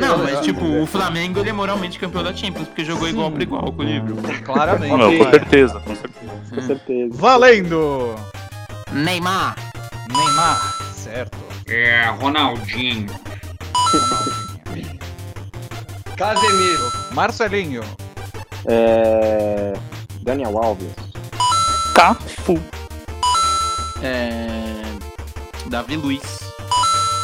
[0.02, 3.42] Não, mas tipo, o Flamengo ele é moralmente campeão da Champions, porque jogou igual pra
[3.44, 4.18] igual com o livro.
[4.44, 4.90] Claramente.
[4.92, 6.32] Não, não, com certeza, com certeza.
[6.54, 7.14] Com certeza.
[7.14, 8.16] Valendo!
[8.92, 9.56] Neymar.
[10.08, 10.75] Neymar,
[11.16, 11.38] certo.
[11.68, 13.08] É, Ronaldinho.
[16.18, 16.92] Casemiro.
[17.12, 17.82] Marcelinho,
[18.68, 19.74] É.
[20.22, 20.92] Daniel Alves.
[21.94, 22.60] Cafu.
[24.02, 24.82] É...
[25.70, 26.45] Davi Luiz.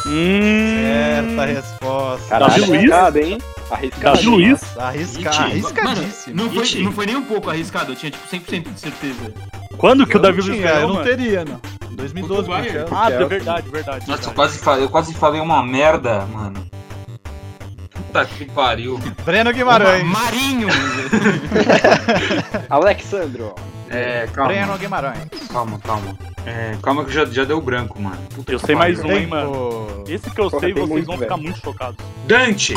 [0.06, 1.36] Hum.
[1.36, 2.28] certa resposta.
[2.28, 2.78] Caralho, Davi Luiz?
[2.92, 3.38] arriscado, hein?
[3.70, 4.16] Arriscado.
[4.16, 4.78] Davi Luiz.
[4.78, 5.38] Arrisca, Iti.
[5.38, 6.36] Mano, arriscadíssimo.
[6.36, 9.34] não foi, não foi nem um pouco arriscado, eu tinha tipo 100% de certeza.
[9.78, 11.06] Quando que Eu o Davi Luiz tinha, eu ganhou, não mano?
[11.06, 11.60] teria, não.
[11.92, 12.78] 2012, Contra o Bayern.
[12.78, 13.02] Cristiano.
[13.04, 14.08] Ah, é verdade, verdade.
[14.08, 16.66] Nossa, eu quase, falei, eu quase falei uma merda, mano.
[17.94, 18.98] Puta que pariu.
[19.24, 20.04] Breno Guimarães.
[20.04, 20.68] Marinho!
[22.68, 23.54] Alexandro.
[23.92, 24.52] É, calma.
[24.52, 25.28] Breno Guimarães.
[25.52, 26.16] Calma, calma.
[26.46, 28.16] É, calma que já, já deu branco, mano.
[28.34, 30.04] Puta Eu sei mais um, hein, mano.
[30.08, 31.42] Esse que eu Porra, sei, vocês muito, vão ficar velho.
[31.48, 32.04] muito chocados.
[32.26, 32.74] Dante!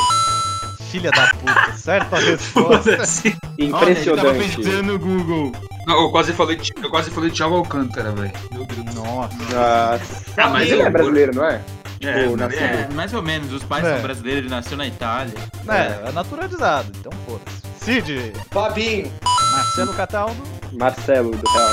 [0.92, 2.92] Filha da puta, certa resposta.
[2.92, 3.36] Foda-se.
[3.58, 4.56] Olha, ele tava Impressionante.
[4.58, 5.52] pensando no Google.
[5.88, 8.32] Não, eu quase falei, eu quase falei Thiago Alcântara, velho.
[8.52, 8.96] Meu Deus.
[8.96, 9.36] Nossa.
[9.38, 10.26] Nossa.
[10.38, 11.62] Ah, mas Ele é brasileiro, não é?
[12.02, 13.52] É, Tipo, nasceu- É, mais ou menos.
[13.54, 13.94] Os pais É.
[13.94, 15.34] são brasileiros, ele nasceu na Itália.
[15.68, 17.62] É, é naturalizado, então foda-se.
[17.84, 19.12] Cid, Fabinho.
[19.52, 20.36] Marcelo Cataldo.
[20.78, 21.70] Marcelo do Real.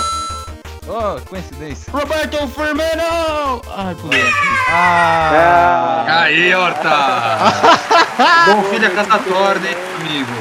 [0.89, 1.93] Oh, coincidência.
[1.93, 3.63] Roberto Firmino!
[3.77, 4.25] Ai, pulei.
[4.69, 6.05] Ah!
[6.09, 6.89] Aí, Horta!
[8.47, 10.33] Bom filho a casa torna, hein, amigo?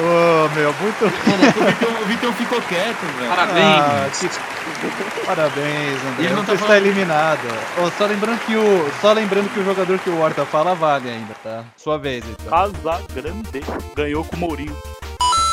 [0.00, 3.28] Ô, meu, muito Mano, é o Vitão, o Vitão ficou quieto, velho.
[3.28, 3.64] Parabéns.
[3.66, 6.24] Ah, que- Parabéns, André.
[6.26, 7.40] Ele não Você tá está eliminado.
[7.82, 11.10] Ô, só lembrando que o só lembrando que o jogador que o Horta fala vale
[11.10, 11.64] ainda, tá?
[11.76, 12.46] Sua vez, então.
[12.48, 13.60] Casa Grande.
[13.96, 14.76] Ganhou com o Mourinho.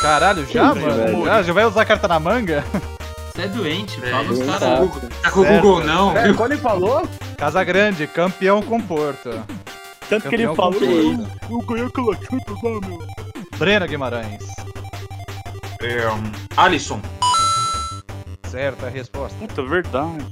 [0.01, 0.95] Caralho, já, Sim, mano?
[0.97, 1.25] velho.
[1.25, 2.63] Já, já vai usar carta na manga?
[3.33, 4.89] Você é doente, É, fala os caras.
[5.21, 5.45] Tá com o.
[5.45, 6.15] Google, não?
[6.17, 9.29] É, quando ele falou, Casa Grande, campeão com Porto.
[10.09, 12.99] Tanto que ele Campeão falou, eu, eu ganhei aquela Champions lá, meu.
[13.57, 14.43] Breno Guimarães.
[15.81, 17.01] É, um, Alisson.
[18.47, 19.37] Certa resposta.
[19.39, 20.25] Puta, verdade.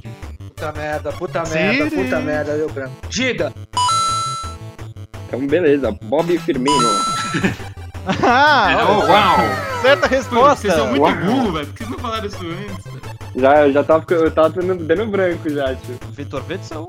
[0.49, 2.03] puta merda, puta merda, Siri.
[2.03, 2.95] puta merda, deu branco.
[3.09, 3.51] Dida.
[5.27, 5.91] Então, beleza.
[6.03, 6.89] Bob Firmino.
[8.23, 9.37] Ah, Oh, uau!
[9.81, 10.55] certa resposta.
[10.61, 11.67] Vocês são muito burros, velho.
[11.67, 12.93] Por que vocês não falaram isso antes?
[13.35, 15.97] Já, eu já tava, eu tava dando, dando branco já, tio.
[16.11, 16.87] Vitor Wetzel.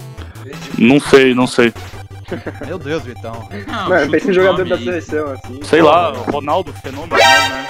[0.79, 1.73] Não sei, não sei.
[2.67, 3.49] Meu Deus, Vitão.
[3.67, 5.61] Não, Mano, pensa em jogador da seleção, assim.
[5.63, 7.67] Sei lá, Ronaldo, fenômeno, né?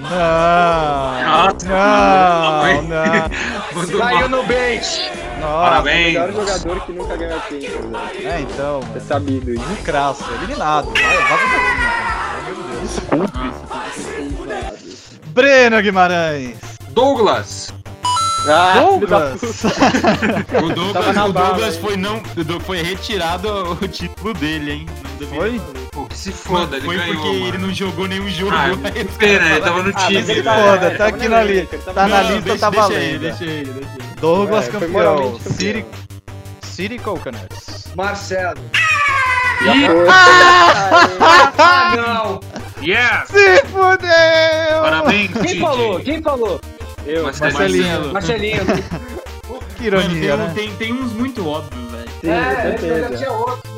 [0.00, 3.28] Não, não, não.
[3.74, 4.28] Mandou Caiu mal.
[4.28, 5.10] no bench.
[5.40, 6.06] Nossa, O Parabéns.
[6.06, 8.28] melhor jogador que nunca ganhou velho.
[8.28, 9.00] é então, É mano.
[9.06, 9.64] sabido isso.
[9.70, 10.86] Um crasso, eliminado.
[10.86, 11.77] Vai, vaza daqui.
[13.08, 14.98] Pelo amor de Deus.
[15.26, 16.56] Breno Guimarães.
[16.90, 17.72] Douglas.
[18.50, 19.40] Ah, Douglas.
[20.62, 22.22] O Douglas, o Douglas foi, não,
[22.64, 24.86] foi retirado o título dele, hein?
[25.34, 25.60] Foi?
[25.92, 27.46] Pô, que se foda, ele foi ganhou, porque mano.
[27.48, 28.52] ele não jogou nenhum jogo.
[28.54, 28.68] Ah,
[29.18, 30.16] pena, ele tava no Ah, time.
[30.18, 33.00] ele Se tava- foda, tá aqui na na lista, Tá na lista, deixa, tá valendo.
[33.02, 34.08] ele, deixa ele, deixa ele.
[34.20, 35.40] Douglas É, campeão.
[35.40, 35.84] City,
[36.62, 37.88] City Coconuts.
[37.96, 38.60] Marcelo.
[39.60, 39.86] E...
[41.58, 42.40] Ah, não!
[42.82, 43.26] Yeah!
[43.26, 44.80] Se fudeu!
[44.82, 45.60] Parabéns, Quem Tite.
[45.60, 46.00] falou?
[46.00, 46.60] Quem falou?
[47.06, 47.24] Eu.
[47.24, 48.12] Marcelinho.
[48.12, 48.62] Marcelinho.
[49.78, 50.54] Que ironia, Mano, né?
[50.56, 52.08] tem, tem, tem uns muito óbvios, velho.
[52.24, 53.16] É, eu já certeza.
[53.16, 53.70] tinha outro.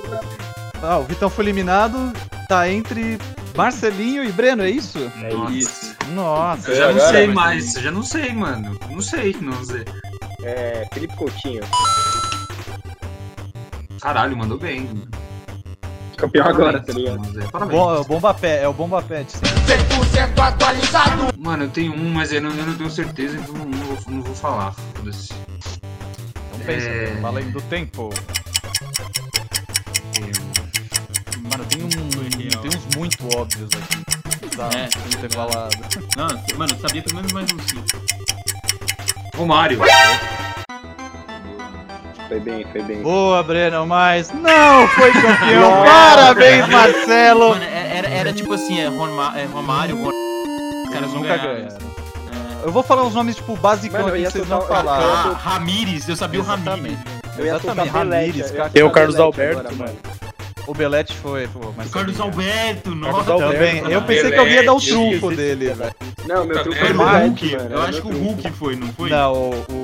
[0.82, 2.10] Ah, o Vitão foi eliminado,
[2.48, 3.18] tá entre
[3.54, 4.98] Marcelinho e Breno, é isso?
[5.22, 5.52] É Nossa.
[5.52, 5.96] isso.
[6.14, 6.70] Nossa.
[6.70, 8.78] Eu já não Agora, sei mais, eu já não sei, mano.
[8.88, 9.84] Não sei, não sei.
[10.42, 11.64] É, Felipe Coutinho.
[14.00, 14.88] Caralho, mandou bem.
[16.20, 17.33] Campeão agora, Parabéns, tá ligado?
[17.33, 17.80] Zé, Parabéns.
[17.80, 19.33] Bom, é o Bomba Pé, é o Bomba Pet.
[19.33, 19.38] sim.
[21.38, 24.22] Mano, eu tenho um, mas eu não, eu não tenho certeza, então não vou, não
[24.22, 24.74] vou falar.
[24.94, 25.33] Foda-se.
[26.66, 27.16] Pensa, É.
[27.22, 28.11] Fala do tempo.
[31.50, 34.56] Mano, tem, um, tem uns muito óbvios aqui.
[34.56, 34.88] Tá, É.
[35.14, 35.76] não ter falado.
[36.16, 37.87] Não, mano, eu sabia pelo menos mais uns cinco.
[39.38, 39.78] O Mário.
[42.31, 43.03] Foi bem, foi bem.
[43.03, 45.83] Boa, Breno, mas não foi campeão.
[45.85, 47.49] Parabéns, Marcelo.
[47.51, 50.11] Mano, é- era, era tipo assim, é, Roma- é Romário, Ron...
[50.87, 51.55] Os caras Nunca ganharam.
[51.55, 51.90] ganharam.
[52.62, 55.07] Eu vou falar os nomes, tipo, basicão Mano, aqui que vocês soltar não o- falaram.
[55.33, 56.66] Ah, Ramires, eu sabia o Ramires.
[56.69, 56.99] Exatamente.
[57.38, 59.99] Eu ia Exatamente, soltar Belete, Ramires, Tem o Carlos Belete Alberto, agora, mano.
[60.66, 63.12] O Belete foi, pô, mas O Carlos Alberto, nossa.
[63.25, 63.83] Carlos Alberto, Também.
[63.83, 63.95] mano.
[63.95, 65.90] Eu pensei que alguém ia dar o Belete, trunfo dele, velho.
[66.29, 67.75] Não, meu truque Foi foi o Hulk, Belete, mano.
[67.75, 69.11] eu acho que o Hulk foi, não foi?
[69.11, 69.80] Não, o.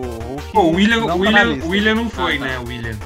[0.57, 2.45] Pô, o William, não tá William, o William não foi, Ah, tá.
[2.47, 2.59] né?
[2.59, 2.97] O William.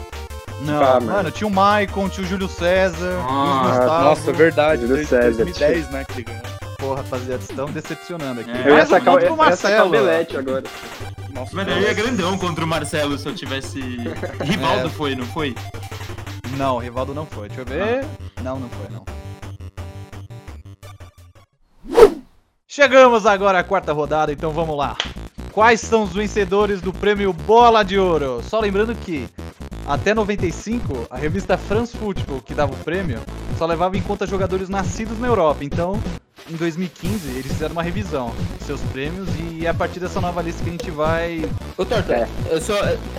[0.61, 1.31] Não, Ah, mano, mano.
[1.33, 4.05] tinha o Maicon, tinha o Júlio César, Ah, Gustavo.
[4.05, 4.83] Nossa, verdade.
[4.87, 5.45] Júlio César.
[5.45, 6.43] 2010, né, que ele ganhou.
[6.79, 8.51] Porra, rapaziada, vocês estão decepcionando aqui.
[8.53, 8.69] É.
[8.71, 9.91] Eu ia sacar, eu pro ia sacar o Marcelo.
[9.91, 10.63] Belete agora.
[11.35, 13.81] Nossa, Mano, eu ia grandão contra o Marcelo se eu tivesse.
[14.45, 14.91] Rivaldo É.
[14.91, 15.53] foi, não foi?
[16.57, 17.49] Não, Rivaldo não foi.
[17.49, 18.05] Deixa eu ver.
[18.45, 19.05] Não, não foi, não.
[22.69, 24.97] Chegamos agora à quarta rodada, então vamos lá.
[25.53, 28.41] Quais são os vencedores do prêmio Bola de Ouro?
[28.43, 29.29] Só lembrando que
[29.87, 33.19] até 95, a revista France Football, que dava o prêmio,
[33.59, 35.65] só levava em conta jogadores nascidos na Europa.
[35.65, 36.01] Então,
[36.49, 40.41] em 2015, eles fizeram uma revisão dos seus prêmios e é a partir dessa nova
[40.41, 41.45] lista que a gente vai
[41.77, 42.29] Ô, Torta, É.
[42.51, 42.61] é.
[42.61, 42.75] só,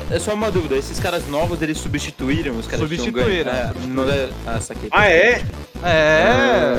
[0.09, 0.75] é só uma dúvida.
[0.77, 3.51] Esses caras novos, eles substituíram os caras que Substituíram.
[3.51, 3.57] ganho?
[3.57, 4.29] É, não é...
[4.47, 4.87] Ah, saquei.
[4.91, 5.43] Ah, é?
[5.83, 6.73] É.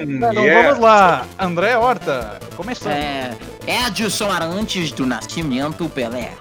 [0.00, 0.68] Hum, Então yeah.
[0.68, 2.92] vamos lá, André Horta, começando.
[2.92, 3.32] É,
[3.66, 6.34] Edson antes do nascimento Pelé.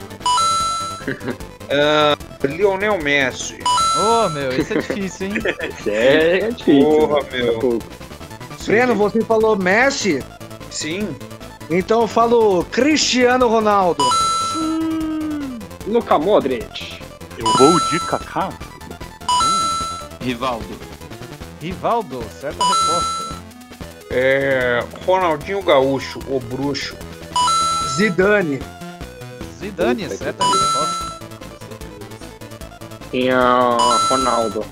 [1.71, 3.59] Ah, Lionel Messi.
[3.95, 5.33] Ô, meu, esse é difícil, hein?
[5.85, 6.83] É, é difícil.
[6.83, 7.29] Porra, né?
[7.31, 7.59] meu.
[7.59, 7.85] Pouco.
[8.65, 10.23] Breno, você falou Messi,
[10.71, 11.15] Sim.
[11.69, 14.03] então eu falo Cristiano Ronaldo.
[15.87, 16.99] Luka Modric.
[17.37, 18.49] Eu vou de Kaká.
[20.21, 20.77] Rivaldo.
[21.61, 23.35] Rivaldo, certa resposta.
[24.11, 26.95] É, Ronaldinho Gaúcho, o bruxo.
[27.99, 28.59] Zidane.
[29.59, 30.61] Zidane, Puta que certa pariu.
[30.61, 31.19] resposta.
[33.11, 33.75] E a
[34.09, 34.63] Ronaldo.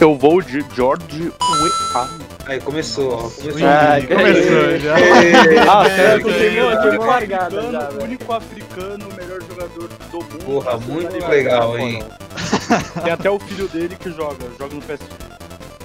[0.00, 2.08] Eu vou de George Weah.
[2.46, 3.18] Aí começou, ó.
[3.30, 3.68] Começou.
[3.68, 4.96] Ah, começou já.
[4.96, 6.26] Ah, É, certo.
[6.26, 8.02] uma único largada já, africano, velho.
[8.04, 10.44] único africano, melhor jogador do mundo.
[10.44, 12.02] Porra, muito legal, lá, hein?
[13.04, 15.06] Tem até o filho dele que joga, joga no PSG.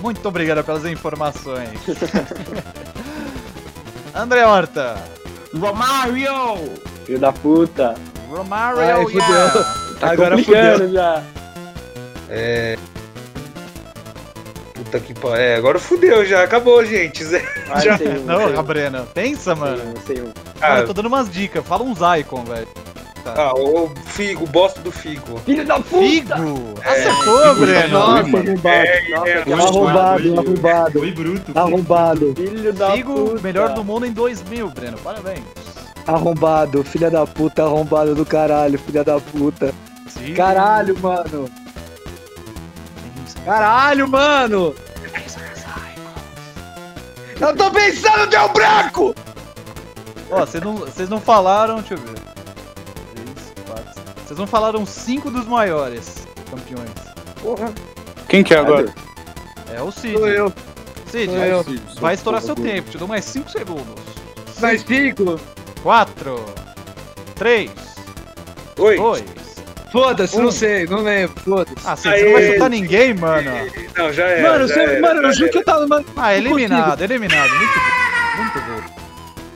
[0.01, 1.69] Muito obrigado pelas informações.
[4.15, 4.95] André Horta.
[5.53, 6.73] Romário!
[7.05, 7.95] Filho da puta.
[8.29, 9.19] Romário, Ai, fudeu.
[9.21, 9.53] yeah.
[9.99, 11.23] Tá Agora complicando já.
[14.73, 15.35] Puta que pariu.
[15.37, 16.43] É, agora fudeu já.
[16.43, 17.23] Acabou, gente.
[17.25, 17.43] Zé.
[17.81, 19.83] Já- sei um, Não, sei um, Gabriela, pensa, sei mano.
[19.83, 20.31] um, sei um.
[20.59, 21.65] Ah, eu tô dando umas dicas.
[21.65, 22.67] Fala uns icon, velho.
[23.25, 25.39] Ah, o Figo, o bosta do Figo.
[25.45, 25.97] Filho da puta!
[25.97, 26.33] Figo!
[26.83, 27.99] Acertou, Breno!
[27.99, 28.67] Nossa, Nossa,
[29.29, 31.51] é, arrombado, arrombado, Foi bruto.
[31.57, 33.41] arrombado, Filho da Figo, puta.
[33.41, 34.97] melhor do mundo em 2000, Breno.
[34.97, 35.43] Parabéns.
[36.05, 39.73] arrombado, filha da puta, arrombado do caralho, filha da puta.
[40.07, 40.33] Sim.
[40.33, 41.49] Caralho, mano.
[43.45, 44.75] Caralho, mano.
[47.39, 49.15] Eu tô pensando, deu branco!
[50.31, 51.75] Ó, vocês não, vocês não falaram.
[51.79, 52.15] Deixa eu ver.
[54.33, 56.89] Vocês não falaram cinco dos maiores campeões.
[57.39, 57.71] Porra.
[58.27, 58.91] Quem que é agora?
[59.71, 60.17] É o Cid.
[60.17, 60.53] Sou eu.
[61.05, 61.63] Cid, Sou eu.
[62.01, 62.89] vai estourar seu tempo.
[62.89, 63.93] Te dou mais cinco segundos.
[64.59, 65.39] Mais cinco?
[65.83, 66.43] Quatro.
[67.35, 67.69] Três.
[68.79, 68.97] Oi.
[68.97, 69.23] Dois.
[69.91, 70.41] Foda-se, Um.
[70.45, 71.75] não sei, não lembro, foda-se.
[71.85, 73.51] Ah, Cid, você não vai chutar ninguém, mano.
[73.95, 74.49] Não, já era.
[74.51, 75.85] Mano, já você, era, mano, já eu juro que eu tava.
[75.87, 77.51] Mano, Ah, eliminado, eliminado.
[77.51, 78.41] Muito bom.
[78.41, 78.93] Muito bom.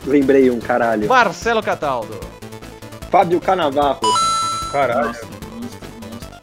[0.05, 1.07] Lembrei um, caralho.
[1.09, 2.19] Marcelo Cataldo.
[3.09, 4.01] Fábio Canavarro.
[4.71, 5.07] Caralho.
[5.07, 6.39] Nossa, monstro, monstro.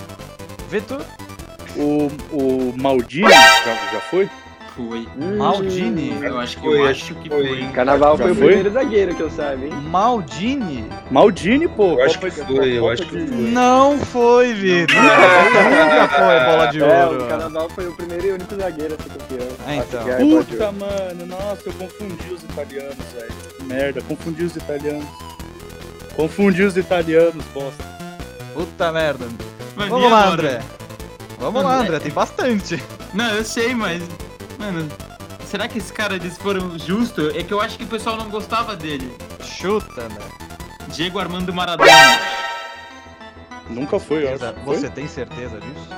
[0.70, 1.02] Vitor.
[1.76, 4.28] O, o Maldini já, já foi?
[4.76, 5.06] foi.
[5.36, 6.18] Maldini?
[6.22, 7.46] Eu acho que Foi, eu acho que foi.
[7.46, 7.68] foi.
[7.72, 9.72] Carnaval Já foi o primeiro zagueiro que eu saiba, hein?
[9.72, 10.84] Maldini?
[11.12, 11.92] Maldini, pô.
[11.92, 13.20] Eu acho que foi, eu acho que foi.
[13.50, 14.96] Não foi, Vitor.
[14.96, 17.24] Nunca foi bola de É, ouro.
[17.24, 19.48] o Carnaval foi o primeiro e único zagueiro a ser campeão.
[19.66, 20.04] Ah, então.
[20.04, 23.32] De Puta, mano, nossa, eu confundi os italianos, velho.
[23.64, 25.06] Merda, confundi os italianos.
[26.16, 27.93] Confundi os italianos, bosta.
[28.54, 29.26] Puta merda.
[29.76, 30.28] Mano, Vamos lá?
[30.28, 30.62] André.
[31.38, 32.82] Vamos lá, André, tem bastante.
[33.12, 34.02] Não, eu sei, mas.
[34.58, 34.88] Mano,
[35.44, 37.34] será que esses caras eles foram justos?
[37.34, 39.12] É que eu acho que o pessoal não gostava dele.
[39.42, 40.24] Chuta, André.
[40.88, 41.90] Diego Armando Maradona.
[43.68, 44.54] Nunca foi, eu acho.
[44.64, 44.76] Foi?
[44.76, 45.88] Você tem certeza disso?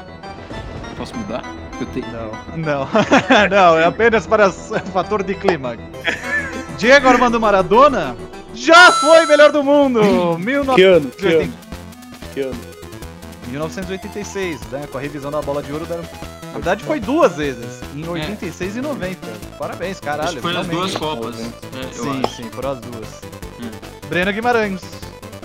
[0.96, 1.42] Posso mudar?
[1.78, 2.06] Eu tenho.
[2.10, 2.30] Não.
[2.56, 2.88] Não.
[3.50, 4.50] não, é apenas para
[4.92, 5.76] fator de clima.
[6.78, 8.16] Diego Armando Maradona
[8.54, 10.00] já foi melhor do mundo!
[10.38, 10.74] 19...
[10.74, 11.10] Que ano?
[11.10, 11.65] Que ano?
[12.36, 12.54] Que ano?
[13.48, 14.86] 1986, né?
[14.92, 15.86] Com a revisão da bola de ouro.
[15.86, 15.96] Da...
[15.96, 17.80] Na verdade, foi duas vezes.
[17.94, 19.18] Em 86 e 90.
[19.58, 20.42] Parabéns, caralho.
[20.42, 21.40] Foi nas duas Copas.
[21.40, 21.44] É,
[21.82, 22.36] eu Sim, acho.
[22.36, 23.08] sim, foram as duas.
[23.60, 23.70] Hum.
[24.10, 24.82] Breno Guimarães.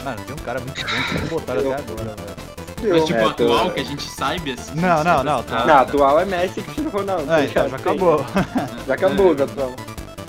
[0.03, 2.93] Mano, tem um cara muito bom que não botaram até agora, velho.
[2.93, 4.71] Mas tipo, É, atual, tô- que a gente saiba assim.
[4.75, 5.65] Não, não, não, Ah, tá.
[5.65, 7.31] Não, atual é Messi e Cristiano Ronaldo.
[7.31, 8.25] Ah, então já acabou.
[8.87, 9.75] Já acabou o atual.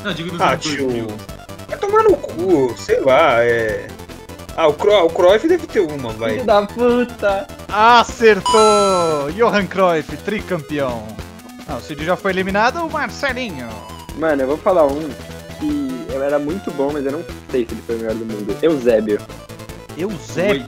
[0.04, 0.76] Não, digo dos Ah, tio.
[0.86, 1.06] 2000.
[1.68, 3.88] Vai tomar no cu, sei lá, é.
[4.56, 6.32] Ah, o, Cro o Cruyff deve ter uma, vai.
[6.34, 7.46] Filho da puta!
[7.68, 9.30] Acertou!
[9.34, 11.02] Johan Cruyff, tricampeão.
[11.68, 13.68] Ah, o Cid já foi eliminado, o Marcelinho.
[14.18, 15.08] Mano, eu vou falar um
[15.58, 18.26] que eu era muito bom, mas eu não sei se ele foi o melhor do
[18.26, 18.56] mundo.
[18.60, 19.18] Eusébio.
[19.96, 20.66] Eusébio.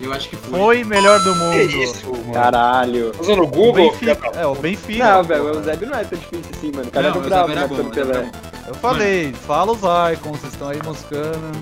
[0.00, 0.58] Eu acho que foi.
[0.58, 1.52] Foi melhor do mundo.
[1.52, 2.32] Que isso, mano?
[2.32, 3.12] Caralho.
[3.12, 3.90] Tá usando o O Google?
[3.90, 4.30] Benfica.
[4.34, 5.04] É, o Benfica.
[5.04, 6.88] Não, velho, o Eusébio não é tão difícil assim, mano.
[6.88, 8.32] O cara Não, era o bravo era época bom, do o Eusébio Pelé.
[8.68, 9.80] Eu falei, fala os
[10.12, 11.52] icons, vocês estão aí moscando.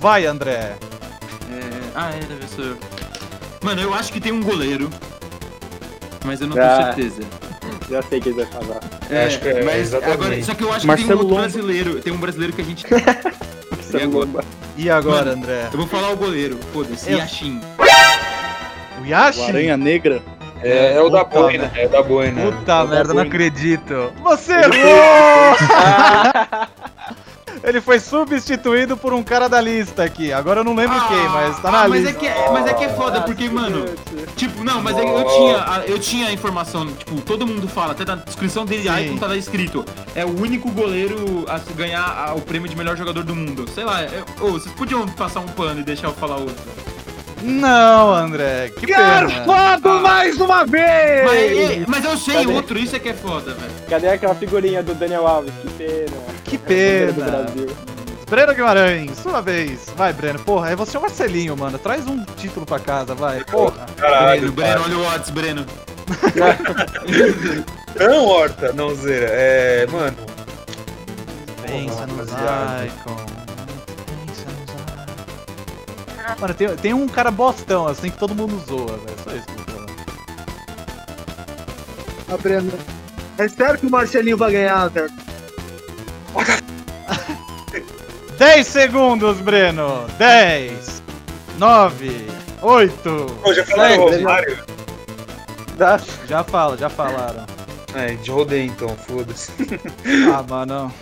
[0.00, 0.74] Vai, André.
[1.94, 1.98] É...
[1.98, 2.76] Ah, é, deve ser.
[3.62, 4.90] Mano, eu acho que tem um goleiro.
[6.24, 6.92] Mas eu não Ah.
[6.94, 7.22] tenho certeza.
[7.90, 8.80] Já sei quem vai falar.
[9.10, 10.14] É, acho que é, mas exatamente.
[10.22, 11.40] agora, só que eu acho que Marcelo tem um outro Lomba.
[11.42, 12.00] brasileiro.
[12.00, 12.84] Tem um brasileiro que a gente.
[13.70, 14.44] Marcelo agora?
[14.76, 15.68] E agora, Mano, André?
[15.72, 16.58] Eu vou falar o goleiro.
[16.72, 17.60] Foda-se, Eu- Yashin.
[18.98, 19.42] O O Yashi?
[19.42, 20.22] Aranha Negra.
[20.62, 22.52] É, é o da Puta boina, é o da boina.
[22.52, 24.12] Puta merda, não acredito.
[24.22, 25.56] Você errou!
[27.66, 30.30] Ele foi substituído por um cara da lista aqui.
[30.32, 32.10] Agora eu não lembro quem, mas tá na ah, mas lista.
[32.10, 33.86] É que, é- mas é que é foda, porque, mano.
[34.36, 37.92] Tipo, não, mas é- eu tinha, a- eu tinha a informação, tipo, todo mundo fala,
[37.92, 39.06] até na descrição dele, Sim.
[39.06, 39.82] Icon tá lá escrito.
[40.14, 43.64] É o único goleiro a se ganhar o prêmio de melhor jogador do mundo.
[43.74, 46.54] Sei lá, é- ô, vocês podiam passar um pano e deixar eu falar outro.
[47.42, 48.70] Não, André.
[48.78, 48.98] Que pena.
[49.26, 51.24] Garfado mais uma vez!
[51.24, 52.52] Mas, é- mas eu sei Cadê?
[52.52, 53.72] outro, isso é que é foda, velho.
[53.88, 55.52] Cadê aquela figurinha do Daniel Alves?
[55.62, 56.33] Que pena.
[56.54, 57.46] Que pena.
[58.30, 59.86] Breno Guimarães, sua vez.
[59.96, 60.38] Vai, Breno.
[60.38, 61.78] Porra, é você o Marcelinho, mano.
[61.78, 63.42] Traz um título pra casa, vai.
[63.44, 63.86] Porra.
[63.96, 65.66] Caralho, Breno, olha o Watts, Breno.
[67.98, 69.26] Não, Horta, não, Zera.
[69.30, 70.16] É, mano.
[71.62, 72.28] Pensa nos.
[72.28, 73.16] Icon.
[74.26, 76.40] Pensa nos Icon.
[76.40, 79.16] Mano, tem, tem um cara bostão, assim, que todo mundo zoa, velho.
[79.22, 79.86] Só isso que eu vou falar.
[82.30, 82.72] Ah, Breno.
[83.38, 85.23] É sério que o Marcelinho vai ganhar, velho?
[88.54, 90.06] 10 segundos, Breno.
[90.16, 91.02] 10,
[91.58, 92.26] 9,
[92.62, 93.26] 8.
[93.42, 94.64] Pô, já falaram o Romário?
[95.76, 97.44] Dá- Já fala, já falaram.
[97.96, 99.50] É, de rodeio então, foda-se.
[100.32, 100.92] Ah, mano.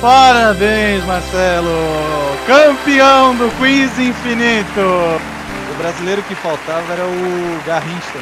[0.00, 1.68] Parabéns, Marcelo!
[2.46, 5.20] Campeão do Quiz Infinito!
[5.80, 8.18] O brasileiro que faltava era o Garrincha.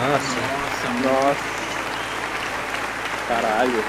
[0.00, 1.08] Nossa.
[1.08, 1.58] Nossa.
[3.28, 3.84] Caralho.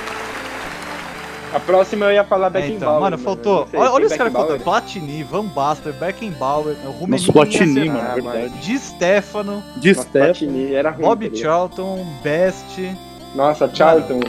[1.52, 2.76] A próxima eu ia falar É, Beckenbauer.
[2.92, 3.68] então, mano, faltou.
[3.72, 4.82] sei, Olha, os caras que faltam: Beckenbauer?
[4.82, 8.50] Platini, Van Basten, Beckenbauer, o Rummenigge, Nossa, Platini, mano, Ah, verdade.
[8.60, 10.24] Di Stefano, De Nossa, Steph.
[10.26, 11.02] Platini era ruim.
[11.02, 11.36] Bob tá?
[11.38, 12.96] Charlton, Best.
[13.34, 14.20] Nossa, Charlton.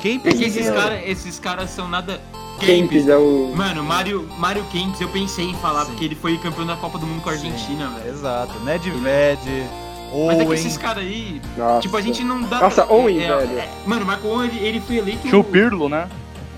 [0.00, 2.20] Quem É que esses, ninguém- cara, esses caras são nada.
[2.66, 3.52] Kempis é o.
[3.54, 5.90] Mano, Mário, Mário Kempis, eu pensei em falar, Sim.
[5.92, 8.10] porque ele foi campeão da Copa do Mundo com a Argentina, velho.
[8.10, 10.52] Exato, Nedved, Mas é que Owen.
[10.54, 11.80] esses caras aí, Nossa.
[11.80, 12.60] tipo, a gente não dá.
[12.60, 13.58] Nossa, é, Owen, é, velho.
[13.58, 15.28] é, mano, o Marco Owen, ele, ele foi eleito.
[15.28, 16.08] Tinha o Pirlo, né?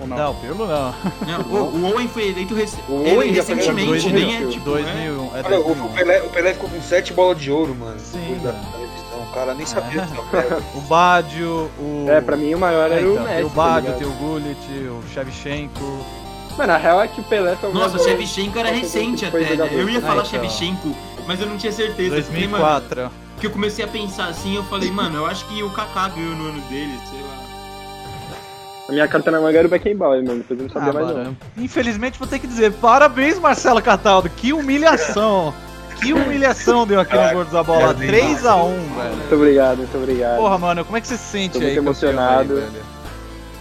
[0.01, 0.17] Ou não?
[0.17, 0.95] Não, Pirlo não.
[1.27, 2.69] Não, o, o Owen foi eleito rec...
[2.89, 4.51] O ele Owen recentemente, eleito nem é 2000.
[4.51, 4.71] tipo.
[4.71, 5.37] 2001.
[5.37, 5.85] É Olha, o, 2001.
[5.85, 8.01] o Pelé, o Pelé ficou com 7 bolas de ouro, mano.
[8.01, 8.59] Sim, mano.
[9.33, 10.61] O cara nem sabia É.
[10.77, 12.07] O Badio, o.
[12.11, 13.37] É, pra mim o maior É, era o então, Messi.
[13.37, 13.99] tem o tá Badio, ligado?
[13.99, 16.07] tem o Gullit, o Shevchenko.
[16.59, 19.57] Mano, a real é que o Pelé foi o Nossa, o Shevchenko era recente até,
[19.57, 19.69] né?
[19.73, 20.27] Eu ia falar então.
[20.27, 20.95] Shevchenko,
[21.27, 22.17] mas eu não tinha certeza.
[22.23, 23.11] Porque, mano, 2004.
[23.33, 26.37] Porque eu comecei a pensar assim, eu falei, mano, eu acho que o Kaká ganhou
[26.37, 27.39] no ano dele, sei lá.
[28.89, 30.39] A minha carta na manga era o Beckenbauer, mano.
[30.47, 31.37] Depois eu não sabia Ah, mais não.
[31.57, 35.55] infelizmente vou ter que dizer, parabéns, Marcelo Cataldo, que humilhação.
[36.03, 37.95] Que humilhação deu aqui no Gordo da Bola.
[37.95, 38.05] 3x1,
[38.97, 39.17] velho.
[39.17, 40.37] Muito obrigado, muito obrigado.
[40.37, 41.65] Porra, mano, como é que você se sente Tô aí?
[41.67, 42.57] muito emocionado.
[42.57, 42.83] aí?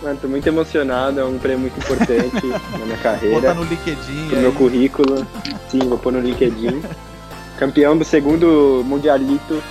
[0.01, 4.29] Mano, tô muito emocionado, é um prêmio muito importante na minha Botar carreira, no LinkedIn
[4.33, 4.39] aí.
[4.39, 5.27] meu currículo.
[5.69, 6.81] Sim, vou pôr no LinkedIn.
[7.59, 9.61] Campeão do segundo Mundialito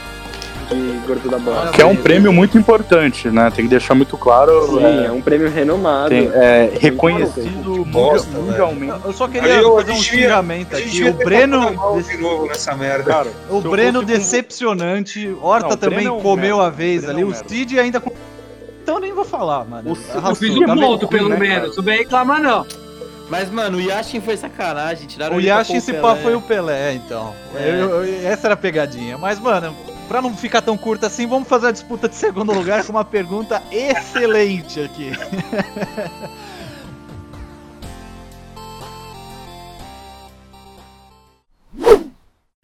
[0.74, 1.70] de Gordo da Bola.
[1.72, 3.50] Que é um prêmio muito importante, né?
[3.50, 4.66] Tem que deixar muito claro.
[4.78, 6.10] Sim, é, é um prêmio renomado.
[6.10, 9.04] tem- é reconhecido bosta, mundial- mundialmente.
[9.06, 11.04] Eu só queria ô, fazer um xingamento aqui.
[11.04, 11.70] O Breno.
[12.02, 13.04] de novo nessa merda.
[13.04, 15.36] Cara, O se eu Breno decepcionante.
[15.40, 17.22] Horta também Breno é comeu merda, a vez ali.
[17.22, 17.34] é O.
[17.34, 18.00] Cid ainda.
[18.00, 18.12] com-
[18.82, 19.92] Então nem vou falar, mano.
[19.92, 20.18] O- tá
[20.72, 21.76] é morto, pelo né, menos.
[21.76, 22.66] Não vem reclamar, não.
[23.28, 25.06] Mas, mano, o Yashin foi sacanagem.
[25.06, 26.00] Tiraram O Yashin, Pelé.
[26.00, 27.32] pá, foi o Pelé, então.
[27.54, 27.68] É.
[27.80, 29.16] Eu- eu- essa era a pegadinha.
[29.16, 29.72] Mas, mano,
[30.10, 33.04] pra não ficar tão curta assim, vamos fazer a disputa de segundo lugar com uma
[33.04, 35.12] pergunta excelente aqui.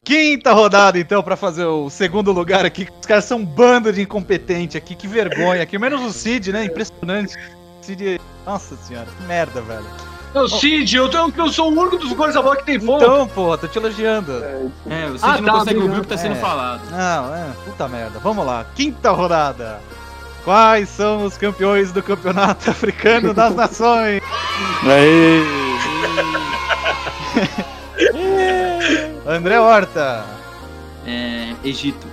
[0.04, 2.88] Quinta rodada, então, pra fazer o segundo lugar aqui.
[3.00, 5.78] Os caras são um bando de incompetente aqui, que vergonha aqui.
[5.78, 6.64] Menos o Cid, né?
[6.64, 7.36] Impressionante.
[7.80, 8.20] Cid.
[8.44, 10.15] Nossa senhora, que merda, velho.
[10.36, 12.98] Eu, Cid, eu, tô- eu sou o único dos gols da bola que tem fogo.
[13.02, 14.32] Então, porra, tô te elogiando.
[14.88, 16.38] É, o Cid Ah, não tá, consegue ouvir o que tá sendo É.
[16.38, 16.82] falado.
[16.90, 18.18] Não, é, puta merda.
[18.18, 19.80] Vamos lá, quinta rodada.
[20.44, 24.22] Quais são os campeões do Campeonato Africano das Nações?
[24.84, 25.42] Aí,
[29.26, 30.24] André Horta,
[31.06, 32.06] É, Egito.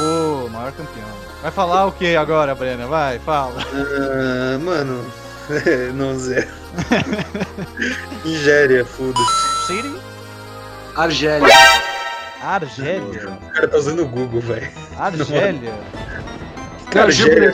[0.00, 1.06] o maior campeão.
[1.42, 2.88] Vai falar o que agora, Breno?
[2.88, 3.54] Vai, fala.
[3.72, 5.04] Ah, mano,
[5.94, 6.48] não zero.
[8.24, 9.66] Nigéria, foda-se.
[9.66, 9.94] City?
[10.96, 11.48] Argélia.
[12.42, 13.28] Argélia.
[13.30, 14.70] O cara tá usando o Google, velho.
[14.96, 15.74] Argélia?
[16.90, 17.52] Cara, Argélia.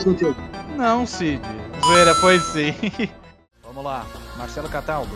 [0.75, 1.41] Não, Cid.
[1.85, 2.73] Zoeira, foi sim.
[3.63, 4.05] Vamos lá,
[4.37, 5.11] Marcelo Cataldo.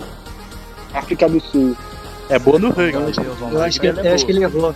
[0.93, 1.75] África do Sul.
[2.29, 2.97] é boa no ranking.
[2.97, 4.73] Meu Deus, vamos Eu acho que, eu acho que ele errou.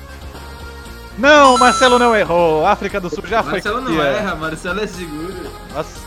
[1.22, 2.66] Não, Marcelo não errou.
[2.66, 5.52] África do Sul já foi Marcelo não erra, Marcelo é seguro.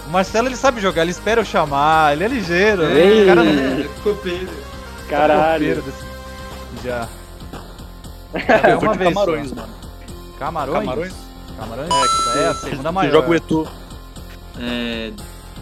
[0.06, 2.82] O Marcelo ele sabe jogar, ele espera eu chamar, ele é ligeiro.
[2.84, 3.22] Ei.
[3.22, 4.48] O cara não É, copeiro.
[5.08, 5.82] Caralho.
[5.82, 6.04] desse-
[6.84, 7.08] Já.
[8.34, 9.14] É, É uma de vez.
[9.14, 9.74] Camarões, mano.
[10.38, 10.78] Camarões?
[10.80, 11.12] Camarões?
[11.56, 11.88] Camarões?
[12.34, 13.12] É, É, a segunda maior.
[13.12, 13.68] joga o Eto'o.
[14.60, 15.12] É.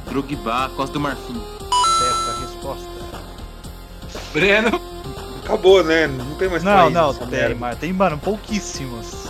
[0.09, 1.41] Drogba, Costa do Marfim.
[1.99, 2.89] Certa resposta.
[4.33, 4.81] Breno.
[5.45, 6.07] Acabou, né?
[6.07, 9.22] Não tem mais Não, país não, tem, mas tem, mano, pouquíssimos.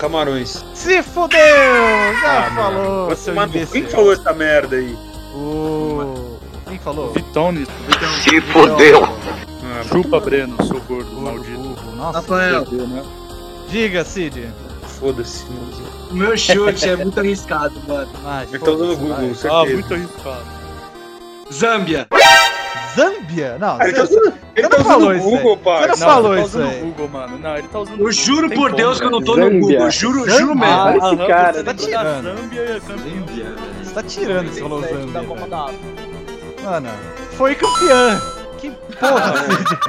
[0.00, 0.64] Camarões.
[0.74, 1.38] Se fudeu!
[1.38, 3.06] Já Ah, falou, mano.
[3.08, 3.42] Vai seu cu.
[3.42, 3.72] imbecil.
[3.72, 4.96] Quem falou essa merda aí?
[5.34, 6.38] O...
[6.66, 7.12] Quem falou?
[7.12, 7.68] Vitones.
[8.24, 9.04] Se fudeu!
[9.04, 11.58] Ah, Chupa, Breno, seu gordo Burro, maldito.
[11.58, 11.96] burro.
[11.96, 13.02] Nossa, Rafael, Fudeu, né?
[13.68, 14.48] diga, Cid.
[14.98, 15.44] Foda-se.
[16.10, 18.08] o meu chute é muito arriscado, mano.
[18.24, 19.30] Ai, Ele tá usando o foda-se, Google, vai.
[19.30, 19.72] Ah, certeza.
[19.74, 20.44] muito arriscado.
[21.52, 22.06] Zâmbia.
[22.96, 23.56] Zâmbia?
[23.58, 25.80] Não, Ah, ele tá você, ele tá usando falou o isso Google, pai.
[25.82, 26.80] Você não Não, falou ele tá isso usando aí.
[26.82, 27.38] o Google, mano.
[27.38, 29.60] Não, ele tá usando Eu juro por como, Deus que eu não tô no Zâmbia.
[29.60, 29.90] Google.
[29.90, 30.54] Juro, juro Zâmbia?
[30.54, 30.64] mesmo.
[30.64, 31.52] Ah, esse cara.
[31.52, 32.22] Você Tá lembrou tirando.
[32.36, 32.96] Zâmbia e a campeã.
[32.96, 33.84] Zâmbia, velho.
[33.84, 35.06] Você tá tirando esse falou Zâmbia.
[35.06, 35.80] velho.
[36.64, 36.88] Mano,
[37.32, 38.20] foi campeã.
[38.58, 39.80] Que porra, Cid.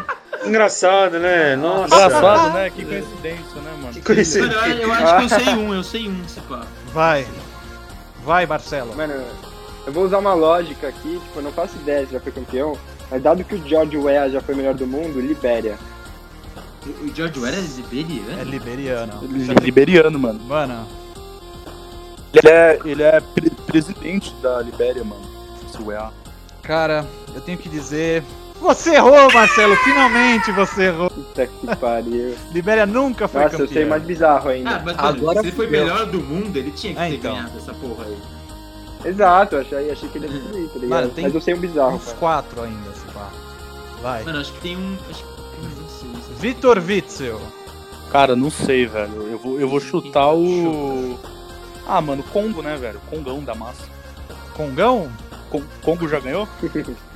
[0.45, 1.55] Engraçado, né?
[1.55, 1.93] Nossa.
[1.93, 2.69] Engraçado, né?
[2.69, 3.93] Que coincidência, né, mano?
[3.93, 4.57] Que coincidência.
[4.59, 6.61] Mano, eu acho que eu sei um, eu sei um, se pá.
[6.93, 7.27] Vai.
[8.25, 8.95] Vai, Marcelo.
[8.95, 9.13] Mano,
[9.85, 12.77] eu vou usar uma lógica aqui, tipo, eu não faço ideia se já foi campeão,
[13.11, 15.77] mas dado que o George Weah já foi melhor do mundo, Libéria.
[17.03, 18.39] O George Weah é liberiano?
[18.39, 19.13] É liberiano.
[19.23, 20.39] Ele é liberiano, mano.
[20.45, 20.87] Mano,
[22.33, 25.21] Ele é, ele é pre- presidente da Libéria, mano.
[25.69, 26.11] Esse Weah.
[26.63, 28.23] cara, eu tenho que dizer.
[28.59, 29.75] Você errou, Marcelo.
[29.77, 31.09] Finalmente você errou.
[31.09, 32.35] Puta que pariu.
[32.53, 33.73] Libéria nunca foi Nossa, eu campeã.
[33.73, 34.75] sei mais bizarro ainda.
[34.77, 37.33] Ah, mas Agora se ele foi melhor do mundo, ele tinha que Ah, ter então.
[37.33, 38.17] ganhado essa porra aí.
[39.03, 40.89] Exato, achei, achei que ele ia destruir, tá ligado?
[40.89, 42.17] Mano, tem Mas eu sei um bizarro, Uns cara.
[42.17, 43.29] quatro ainda, se pá.
[44.01, 44.23] Vai.
[44.23, 44.97] Mano, acho que tem um.
[45.09, 45.31] Acho que.
[45.61, 46.35] Não sei, não sei.
[46.37, 47.41] Vitor Witzel.
[48.11, 49.27] Cara, não sei, velho.
[49.29, 51.17] Eu vou, eu vou chutar o.
[51.87, 52.99] Ah, mano, Congo, né, velho?
[53.09, 53.83] Congão da massa.
[54.53, 55.09] Congão?
[55.51, 56.47] Con- Congo já ganhou?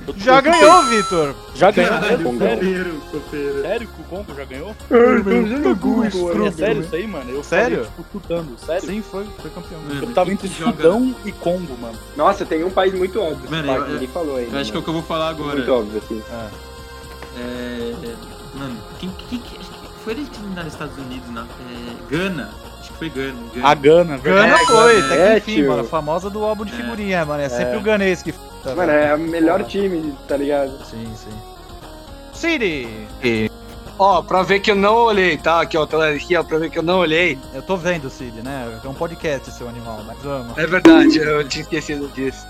[0.06, 1.34] Eu- Já eu- ganhou, Vitor.
[1.54, 1.94] Já ganhou?
[2.22, 3.62] Copeiro, copeiro.
[3.62, 4.76] Sério que o Congo já ganhou?
[4.90, 7.30] Eu tô usando o Google, É sério isso aí, mano?
[7.30, 7.76] Eu Sério?
[7.78, 8.56] falei, tipo, chutando.
[8.58, 8.86] Sério?
[8.88, 9.80] Sim, foi, foi campeão.
[9.80, 11.98] Mano, Eu tava entre joga- Sudão e Congo, mano.
[12.16, 14.54] Nossa, tem um país muito óbvio, Mano, eu- que ninguém falou ainda.
[14.56, 15.56] Eu acho que é o que eu vou falar agora.
[15.56, 16.22] Muito óbvio, assim.
[17.38, 18.04] É.
[18.54, 19.60] Mano, quem, quem, quem,
[20.04, 21.42] foi ele que nos Estados Unidos, na.
[21.42, 22.50] É, Gana.
[22.86, 23.34] Acho que foi Gana.
[23.54, 23.68] Gana.
[23.68, 24.66] A Gana, Gana verdade.
[24.66, 25.70] foi, é, até que enfim, tio.
[25.70, 25.84] mano.
[25.84, 26.76] Famosa do álbum de É.
[26.76, 27.42] figurinha, mano.
[27.42, 27.76] É sempre É.
[27.78, 28.32] o ganês que.
[28.32, 29.68] tá, Mano, é o melhor Porra.
[29.70, 30.72] time, tá ligado?
[30.84, 31.30] Sim, sim.
[32.32, 33.50] City!
[33.98, 35.62] Ó, pra ver que eu não olhei, tá?
[35.62, 37.38] Aqui, ó, tá aqui, ó, pra ver que eu não olhei.
[37.54, 38.78] Eu tô vendo, Cid, né?
[38.84, 40.52] É um podcast, seu animal, mas amo.
[40.56, 42.46] É verdade, eu tinha esquecido disso.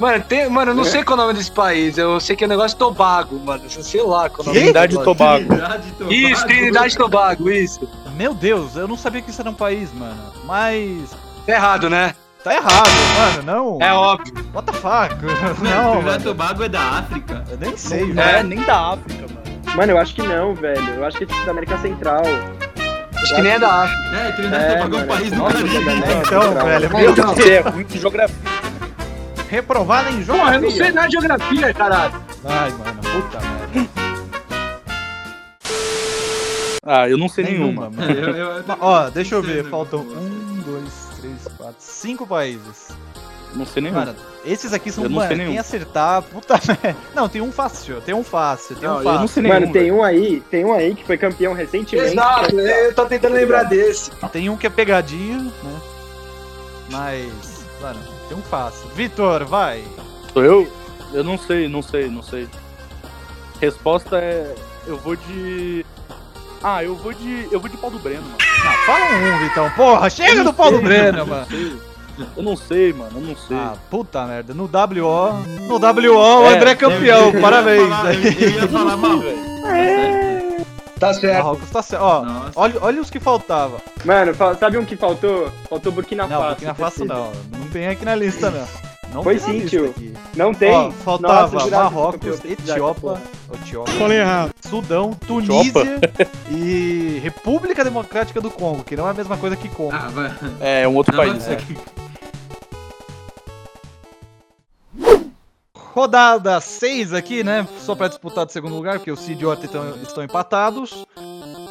[0.00, 1.96] Mano, tem, mano, eu não sei qual é o nome desse país.
[1.96, 3.62] Eu sei que é o negócio Tobago, mano.
[3.70, 5.44] Sei lá qual é o nome Trindade e Tobago.
[5.46, 6.12] Trinidade e Tobago.
[6.12, 7.88] Isso, Trinidade e Tobago, isso.
[8.16, 10.20] Meu Deus, eu não sabia que isso era um país, mano.
[10.44, 11.10] Mas.
[11.46, 12.14] Tá errado, né?
[12.44, 13.78] Tá errado, mano, não.
[13.80, 14.34] É óbvio.
[14.52, 15.14] What the fuck?
[15.62, 16.22] Não, Não, mano.
[16.24, 17.44] Tobago é da África.
[17.48, 18.36] Eu nem sei, Não velho.
[18.38, 19.76] é nem da África, mano.
[19.76, 20.88] Mano, eu acho que não, velho.
[20.96, 22.22] Eu acho que é tipo da América Central.
[23.14, 24.16] Acho que nem é da África.
[24.16, 25.76] É, Trinidade e É, Tobago é um mano, país do Caribe.
[25.76, 26.66] América Então, Central.
[26.66, 27.34] velho, É, meu então.
[27.34, 27.36] Deus.
[27.46, 28.36] Você é ruim de geografia.
[29.48, 30.38] Reprovado em jogo.
[30.40, 32.14] Porra, eu não sei nada de geografia, caralho.
[32.44, 33.51] Ai, mano, puta merda.
[36.84, 37.88] Ah, eu não sei nenhuma.
[37.90, 38.10] mano.
[38.12, 42.88] Eu- eu- Ma- Ó, deixa eu ver, Sei, faltam um, dois, três, quatro, cinco países.
[43.54, 44.06] Não sei nenhuma.
[44.06, 45.60] Mano, esses aqui são, Eu não mano, sei quem nenhum.
[45.60, 46.96] acertar, puta merda.
[47.14, 49.28] Não, tem um fácil, tem um fácil, tem Não, um eu não fácil.
[49.28, 49.54] sei nenhum.
[49.60, 52.12] Mano, tem um aí, tem um aí que foi campeão recentemente.
[52.12, 54.10] Exato, que é- eu tô tentando lembrar desse.
[54.32, 55.80] Tem um que é pegadinha, né?
[56.90, 58.88] Mas, mano, tem um fácil.
[58.94, 59.84] Vitor, vai.
[60.32, 60.68] Sou eu?
[61.12, 62.48] Eu não sei, não sei, não sei.
[63.60, 64.52] Resposta é.
[64.86, 65.86] Eu vou de.
[66.62, 67.48] Ah, eu vou de.
[67.50, 68.36] Eu vou de pau do Breno, mano.
[68.64, 69.70] Não, fala um, Vitão.
[69.70, 71.46] Porra, chega do não Paulo sei, Breno, eu mano.
[71.50, 71.92] não.
[72.36, 73.56] Eu não sei, mano, eu não sei.
[73.56, 74.52] Ah, puta merda.
[74.54, 75.32] No WO.
[75.66, 77.32] No WO, o É, André é campeão.
[77.40, 77.88] Parabéns.
[77.88, 79.18] falar- Eu, ia falar mal.
[81.00, 81.36] Tá certo.
[81.42, 82.02] Marrocos tá certo.
[82.02, 82.52] Ó, Nossa.
[82.54, 83.78] olha, olha os que faltava.
[84.04, 85.50] Mano, sabe um que faltou?
[85.68, 86.48] Faltou Burkina Não, Faso.
[86.50, 87.32] Burkina Faso não.
[87.58, 88.66] Não tem aqui na lista, não.
[89.12, 89.90] Não Foi sim, tio.
[89.90, 90.14] aqui.
[90.36, 90.70] Não tem?
[90.72, 93.20] Ó, faltava Nossa, Marrocos, Etiópia,
[93.54, 94.52] Etiópia, Falei errado.
[94.60, 96.00] Sudão, Tunísia
[96.50, 99.94] e República Democrática do Congo, que não é a mesma coisa que Congo.
[99.94, 100.32] Ah, vai.
[100.60, 101.46] É, um outro Não, país.
[101.48, 101.58] É.
[105.94, 107.68] Rodada 6 aqui, né?
[107.80, 111.04] Só pra disputar de segundo lugar, porque o Cid e o estão empatados.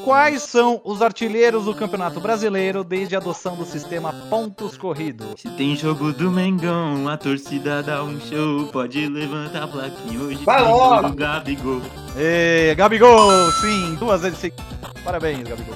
[0.04, 5.39] Quais são os artilheiros do Campeonato Brasileiro desde a adoção do sistema pontos corridos?
[5.39, 8.68] Se tem jogo do Mengão, a torcida dá um show.
[8.68, 10.43] Pode levantar a plaquinha hoje.
[10.43, 11.14] Vai logo!
[11.14, 11.82] Gabigol.
[12.18, 14.66] E Gabigol, sim, duas vezes seguidas.
[15.04, 15.76] Parabéns, Gabigol.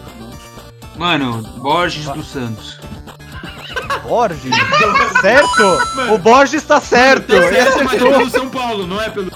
[0.96, 2.80] Mano, Borges dos Santos.
[4.08, 4.56] Borges?
[5.22, 6.14] certo?
[6.14, 7.28] O Borges tá certo.
[7.28, 9.32] Tá certo, mas é pelo São Paulo, não é pelo.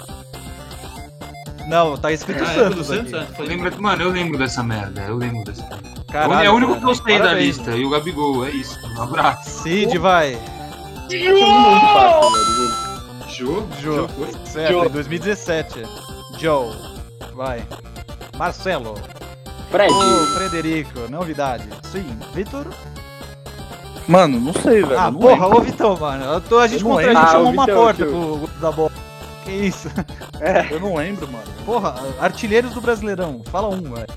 [1.70, 2.88] Não, tá escrito Ah, é Santos.
[2.88, 3.14] Santos?
[3.14, 3.26] aqui.
[3.32, 5.02] Ah, foi- Lembra, mano, eu lembro dessa merda.
[5.02, 5.90] Eu lembro dessa merda.
[6.12, 6.92] Caralho, é o único que cara.
[6.92, 7.72] eu sei da lista.
[7.78, 8.78] E o Gabigol, é isso.
[8.98, 9.62] Um abraço.
[9.64, 10.38] Cid, vai.
[13.30, 13.64] Jô?
[13.82, 14.08] Jô.
[14.10, 14.28] foi?
[14.46, 15.84] Certo, em 2017.
[16.40, 16.76] Joe.
[17.36, 17.64] Vai.
[18.38, 18.96] Marcelo.
[19.72, 19.94] Fred.
[19.94, 21.70] Ô, Frederico, novidade.
[21.92, 22.18] Sim.
[22.34, 22.68] Vitor?
[24.08, 25.00] Mano, não sei, velho.
[25.00, 25.58] Ah, eu não porra, lembro.
[25.58, 26.26] ô Vitão, mano.
[26.26, 28.04] Eu tô- a gente, Eu não contra, a gente Ah, chamou o uma Vitão, porta
[28.04, 28.12] tio.
[28.12, 28.92] pro grupo da bola.
[29.50, 29.90] Que isso?
[30.72, 31.44] Eu não lembro, mano.
[31.66, 33.42] Porra, artilheiros do Brasileirão.
[33.52, 34.08] Fala um, velho.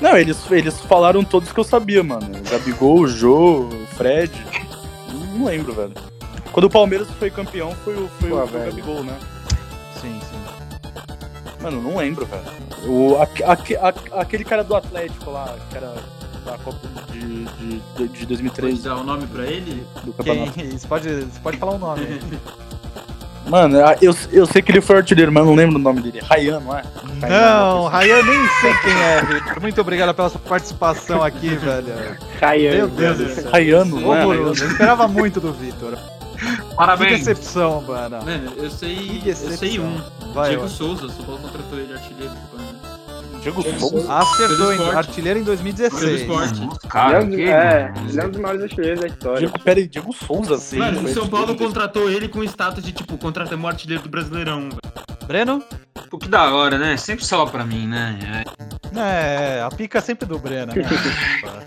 [0.00, 2.26] Não, eles, eles falaram todos que eu sabia, mano.
[2.50, 4.32] Gabigol, o Jô, o Fred.
[5.34, 5.92] Não lembro, velho.
[6.52, 8.64] Quando o Palmeiras foi campeão, foi o, foi Pô, o, foi o.
[8.66, 9.16] Gabigol, né?
[10.00, 11.62] Sim, sim.
[11.62, 12.42] Mano, não lembro, velho.
[12.92, 15.94] O, aque- aque- aque- aquele cara do Atlético lá, que era
[16.44, 16.78] da Copa
[17.12, 19.86] de, de, de, de Pode 2003, dar o nome pra ele?
[20.04, 20.50] do Quem?
[20.78, 22.02] Você pode, você pode falar o nome.
[23.46, 26.20] Mano, eu, eu sei que ele foi artilheiro, mas não lembro o nome dele.
[26.30, 26.82] Ryan, não é?
[27.28, 29.60] Não, Rayan nem sei quem é, Vitor.
[29.60, 32.16] Muito obrigado pela sua participação aqui, velho.
[32.40, 32.74] Ryan.
[32.76, 33.50] Meu Deus do céu.
[33.50, 34.24] Rayano, não é?
[34.24, 35.96] Eu esperava muito do Vitor.
[36.34, 37.18] Que Parabéns.
[37.20, 38.18] decepção, mano.
[38.24, 39.20] Mano, eu sei.
[39.22, 40.00] Que Eu sei um.
[40.34, 40.68] Vai, Diego.
[40.68, 42.32] Souza, o São Paulo contratou ele artilheiro.
[43.44, 44.12] Diego Souza?
[44.12, 44.80] Acertou, hein?
[44.94, 46.20] Artilheiro em Pelo 2016.
[46.22, 46.60] esporte.
[46.60, 49.38] Nossa, Ele é, cara, que, é, ele é um dos maiores artilheiros da história.
[49.40, 50.78] Diego, peraí, Diego Souza, sim.
[50.78, 54.60] Mano, o São Paulo contratou ele com status de tipo, contratamos o artilheiro do Brasileirão.
[54.70, 54.78] velho.
[55.26, 55.62] Breno?
[56.10, 56.96] Pô, que da hora, né?
[56.96, 58.18] Sempre só pra mim, né?
[58.96, 59.58] É.
[59.58, 60.72] É, a pica é sempre do Breno.
[60.74, 60.84] né?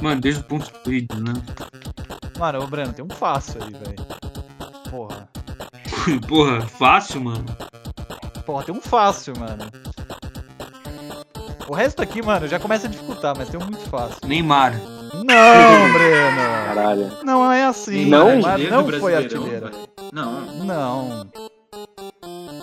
[0.00, 1.32] Mano, desde o ponto corrido, né?
[2.38, 4.06] Mano, ô Breno, tem um fácil aí, velho.
[4.90, 5.28] Porra.
[6.28, 7.44] Porra, fácil, mano.
[8.46, 9.70] Porra, tem um fácil, mano.
[11.68, 14.16] O resto aqui, mano, já começa a dificultar, mas tem um muito fácil.
[14.26, 14.72] Neymar.
[15.14, 16.64] Não, Breno!
[16.66, 17.12] Caralho.
[17.24, 18.06] Não é assim.
[18.06, 18.28] Não?
[18.28, 19.70] Neymar não foi artilheiro.
[20.12, 20.40] Não.
[20.64, 21.26] Não.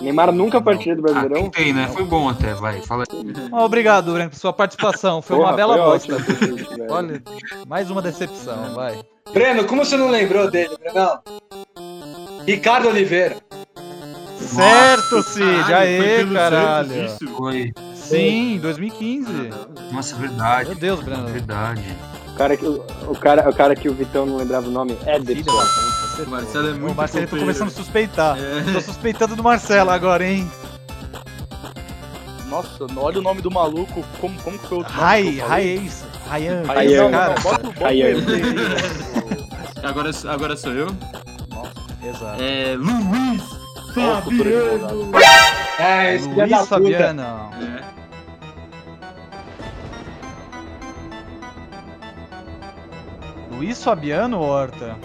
[0.01, 1.43] Neymar nunca artilheiro do Ah, Brasileirão?
[1.49, 1.87] tentei, né?
[1.93, 2.81] Foi bom até, vai.
[2.81, 3.33] Fala aí.
[3.51, 5.21] Ah, Obrigado, Breno, por sua participação.
[5.21, 6.15] Foi uma Porra, bela foi bosta.
[6.15, 6.85] ótimo, velho.
[6.89, 7.23] Olha,
[7.67, 8.99] mais uma decepção, vai.
[9.31, 11.19] Breno, como você não lembrou dele, Brenão?
[12.45, 13.37] Ricardo Oliveira.
[14.39, 15.73] Certo, Cid.
[15.73, 17.09] Aê, caralho.
[17.35, 17.73] Foi.
[18.05, 19.31] Sim, 2015.
[19.91, 20.69] Nossa, verdade.
[20.69, 21.27] Meu Deus, Breno.
[21.27, 21.83] Verdade.
[22.27, 25.11] O cara, que, o, cara, o cara que o Vitão não lembrava o nome, puta,
[25.11, 25.55] acertou.
[26.25, 28.37] O Marcelo é muito O Marcelo, tô começando a suspeitar.
[28.37, 28.73] É.
[28.73, 30.49] Tô suspeitando do Marcelo agora, hein?
[32.49, 34.03] Nossa, olha o nome do maluco.
[34.19, 34.93] Como, como que foi o nome?
[34.93, 35.37] Rai?
[35.39, 36.05] Rai Ace.
[36.29, 36.63] Ryan.
[36.63, 37.35] Ryan, Ryan, cara.
[37.79, 38.15] Ryan.
[39.83, 40.87] Agora, agora sou eu?
[41.49, 41.73] Nossa.
[42.03, 42.41] Exato.
[42.41, 43.54] É, Luiz
[43.97, 45.25] Ó, o futuro advogado.
[45.79, 46.65] É, esse Luiz puta.
[46.65, 47.23] Fabiano.
[47.61, 47.85] É.
[53.51, 54.95] Luiz Fabiano, Horta?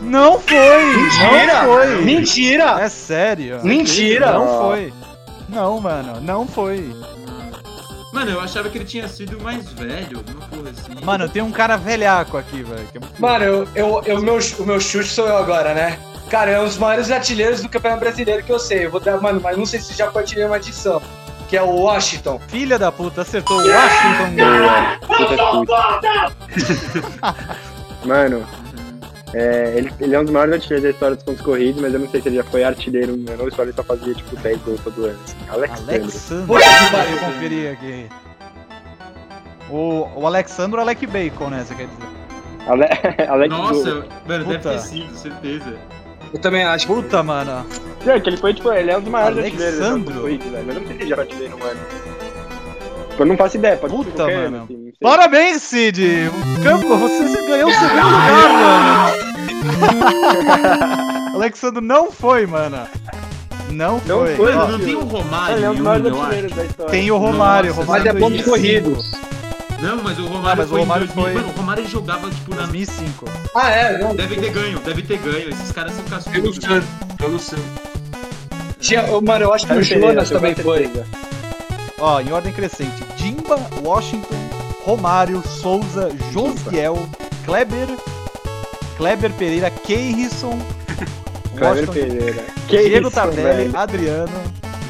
[0.00, 0.96] Não foi!
[0.96, 1.62] Mentira!
[1.62, 2.04] Não foi!
[2.04, 2.64] Mentira!
[2.80, 3.60] É sério.
[3.62, 4.32] Mentira!
[4.32, 4.92] Não foi.
[5.48, 6.90] Não, mano, não foi.
[8.12, 11.04] Mano, eu achava que ele tinha sido mais velho, alguma porra assim.
[11.04, 12.88] Mano, tem um cara velhaco aqui, velho.
[12.94, 15.98] é muito- Mano, eu, eu, eu- meu, o meu chute sou eu agora, né?
[16.30, 18.86] Cara, é um dos maiores artilheiros do Campeonato Brasileiro que eu sei.
[18.86, 21.02] Eu vou dar, mano, mas não sei se já foi artilheiro uma edição.
[21.48, 22.40] Que é o Washington.
[22.46, 24.36] Filha da puta, acertou o Washington.
[28.06, 28.46] Mano,
[29.34, 31.98] é, ele, ele é um dos maiores artilheiros da história dos pontos corridos, mas eu
[31.98, 34.36] não sei se ele já foi artilheiro no ano ou só ele só fazia tipo
[34.36, 35.18] 10 gols todo ano.
[35.24, 35.36] Assim.
[35.50, 35.96] Alexandre.
[35.96, 36.46] Alexandre.
[36.46, 37.18] Puta que pariu.
[37.18, 38.08] conferir aqui.
[39.68, 41.64] O, o Alexandro Alec Bacon, né?
[41.66, 42.08] Você quer dizer?
[42.68, 42.84] Ale...
[43.28, 45.78] Alex Nossa, mano, deve ter sido, certeza.
[46.32, 46.86] Eu também acho.
[46.86, 47.66] Puta, mano.
[48.04, 50.20] Não, que ele foi, tipo, ele é um dos maiores Alexandro.
[50.20, 50.64] corridos, velho.
[50.66, 51.80] Mas eu não sei se ele já foi artilheiro no ano.
[53.18, 54.56] Eu não faço ideia, pode ser Puta, qualquer mano.
[54.56, 55.10] ano, assim, não.
[55.10, 56.30] Parabéns, Cid!
[56.62, 59.10] Campo, você ganhou o segundo lugar, mano!
[61.34, 62.86] Alexandre não foi, mano.
[63.70, 64.34] Não Não foi.
[64.36, 66.90] foi, Ó, Mano, não tem o Romário, Ele é um dos maiores artilheiros da história.
[66.90, 68.50] tem o Romário, Nossa, Romário Mas é ponto 2005.
[68.50, 69.29] corrido.
[69.82, 71.24] Não, mas o Romário Ah, mas o foi Romário em 2000.
[71.24, 72.62] foi- Mano, o Romário jogava, tipo, na...
[72.66, 73.24] 2005.
[73.54, 73.98] Ah, é?
[73.98, 74.14] Não.
[74.14, 75.48] Deve ter ganho, deve ter ganho.
[75.50, 76.56] Esses caras são Pelo caçudos.
[76.56, 76.88] Santos.
[77.16, 77.64] Pelo Santos.
[78.78, 80.90] Tinha, eu- mano, eu acho que o Jonas também foi.
[81.98, 83.02] Ó, em ordem crescente.
[83.16, 84.34] Dimba, Washington,
[84.84, 87.08] Romário, Souza, Josiel,
[87.44, 87.88] Kleber,
[88.96, 90.58] Kleber Pereira, Keirson,
[91.60, 92.44] Washington, Pereira.
[92.68, 93.76] Diego Tardelli, velho.
[93.78, 94.40] Adriano,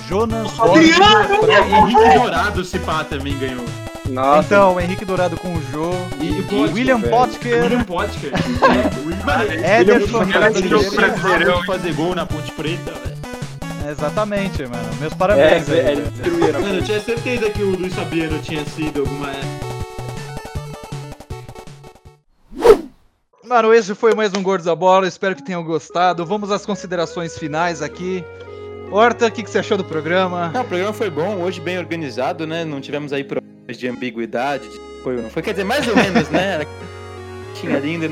[0.09, 1.29] Jonas, Adriano!
[1.41, 3.65] Borges, É, Henrique Dourado, se pá, também ganhou.
[4.11, 7.01] Nossa, Então, Henrique Dourado com o Jô, E o e William.
[7.01, 8.33] Potker, William Potker.
[9.63, 11.63] É, Ederson, é brasileirão.
[11.65, 13.91] fazer gol na Ponte Preta, velho.
[13.91, 14.89] Exatamente, mano.
[14.99, 15.79] Meus é, parabéns aí.
[15.79, 16.61] é, eles destruíram.
[16.61, 19.71] Mano, eu tinha certeza que o Luiz Fabiano tinha sido alguma época.
[23.45, 25.07] Mano, esse foi mais um Gordos da Bola.
[25.07, 26.25] Espero que tenham gostado.
[26.25, 28.25] Vamos às considerações finais aqui.
[28.91, 30.51] Horta, o que, que você achou do programa?
[30.53, 32.65] Não, o programa foi bom, hoje bem organizado, né?
[32.65, 35.43] Não tivemos aí problemas de ambiguidade, de foi ou não foi.
[35.43, 36.67] Quer dizer, mais ou menos, né?
[37.55, 38.09] Tinha linda.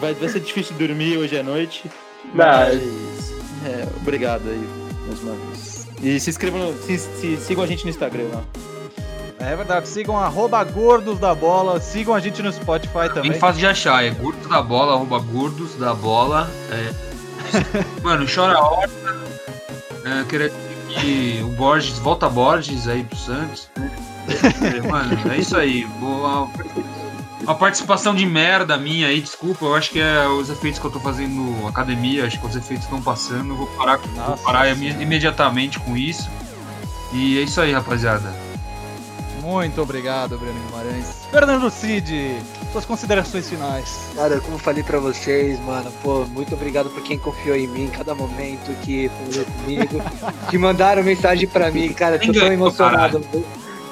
[0.00, 1.90] Vai, vai ser difícil dormir hoje à noite.
[2.34, 3.32] Mas.
[3.64, 4.68] É, obrigado aí,
[5.06, 5.86] mais uma vez.
[6.02, 8.44] E se inscrevam, se, se- sigam a gente no Instagram lá.
[9.40, 11.80] É verdade, sigam arroba Gordos da Bola.
[11.80, 13.30] Sigam a gente no Spotify também.
[13.30, 16.50] Bem fácil de achar, é gordos da bola, arroba gordos da bola.
[16.70, 16.92] É...
[18.02, 19.18] Mano, chora a horta.
[20.08, 20.50] É, queria
[21.00, 23.68] que o Borges, volta Borges aí pro Santos.
[23.76, 23.90] né?
[24.76, 25.84] É, Mano, é isso aí.
[26.00, 26.48] Boa.
[27.42, 29.64] Uma participação de merda minha aí, desculpa.
[29.66, 32.84] Eu acho que é os efeitos que eu tô fazendo academia, acho que os efeitos
[32.84, 33.52] estão passando.
[33.52, 34.42] Eu vou parar, vou Nossa.
[34.42, 36.28] parar ime- imediatamente com isso.
[37.12, 38.34] E é isso aí, rapaziada.
[39.48, 41.06] Muito obrigado, Breno Guimarães.
[41.30, 42.36] Fernando Cid,
[42.70, 43.98] suas considerações finais.
[44.14, 47.88] Cara, como falei pra vocês, mano, pô, muito obrigado por quem confiou em mim em
[47.88, 50.02] cada momento que falou comigo,
[50.50, 53.24] que mandaram mensagem pra mim, cara, tô tão emocionado.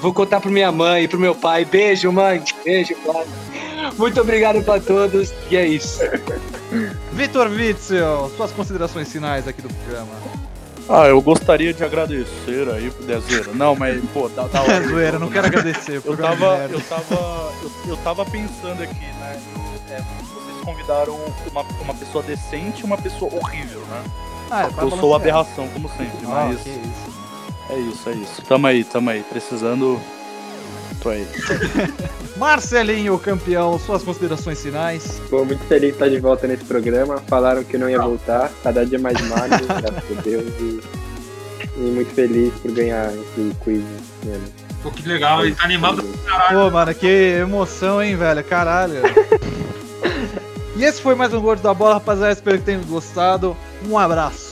[0.03, 1.65] Vou, contar pro minha mãe e pro meu pai.
[1.65, 2.45] Beijo, mãe.
[2.63, 3.25] Beijo, pai.
[3.97, 6.01] Muito obrigado pra todos e é isso.
[7.13, 10.13] Vitor Witzel, suas considerações finais aqui do programa.
[10.89, 13.53] Ah, eu gostaria de agradecer aí pro Dezeira.
[13.53, 14.89] Não, mas, pô, da, da É hora.
[14.89, 16.01] zoeira, não quero agradecer.
[16.05, 19.41] Eu tava, eu tava, eu, eu tava pensando aqui, né?
[19.91, 21.19] é, vocês convidaram
[21.51, 24.05] uma, uma pessoa decente e uma pessoa horrível, né?
[24.51, 27.11] Ah, é eu pra sou aberração, como sempre, Ah, mas que isso.
[27.71, 28.43] é isso, é isso.
[28.43, 29.23] Tamo aí, tamo aí.
[29.25, 30.01] Precisando.
[31.11, 31.27] Aí.
[32.37, 35.21] Marcelinho, campeão, suas considerações finais.
[35.31, 37.19] Tô muito feliz de estar de volta nesse programa.
[37.29, 38.51] Falaram que eu não ia voltar.
[38.63, 40.45] Cada dia mais magro, graças a Deus.
[40.61, 40.81] E,
[41.79, 43.83] e muito feliz por ganhar esse quiz.
[44.25, 44.45] Mano.
[44.83, 46.05] Pô, que legal, ele tá animado.
[46.51, 48.45] Pô, mano, que emoção, hein, velho?
[48.45, 49.01] Caralho.
[50.77, 52.33] e esse foi mais um Gordo da Bola, rapaziada.
[52.33, 53.57] Espero que tenham gostado.
[53.89, 54.46] Um abraço.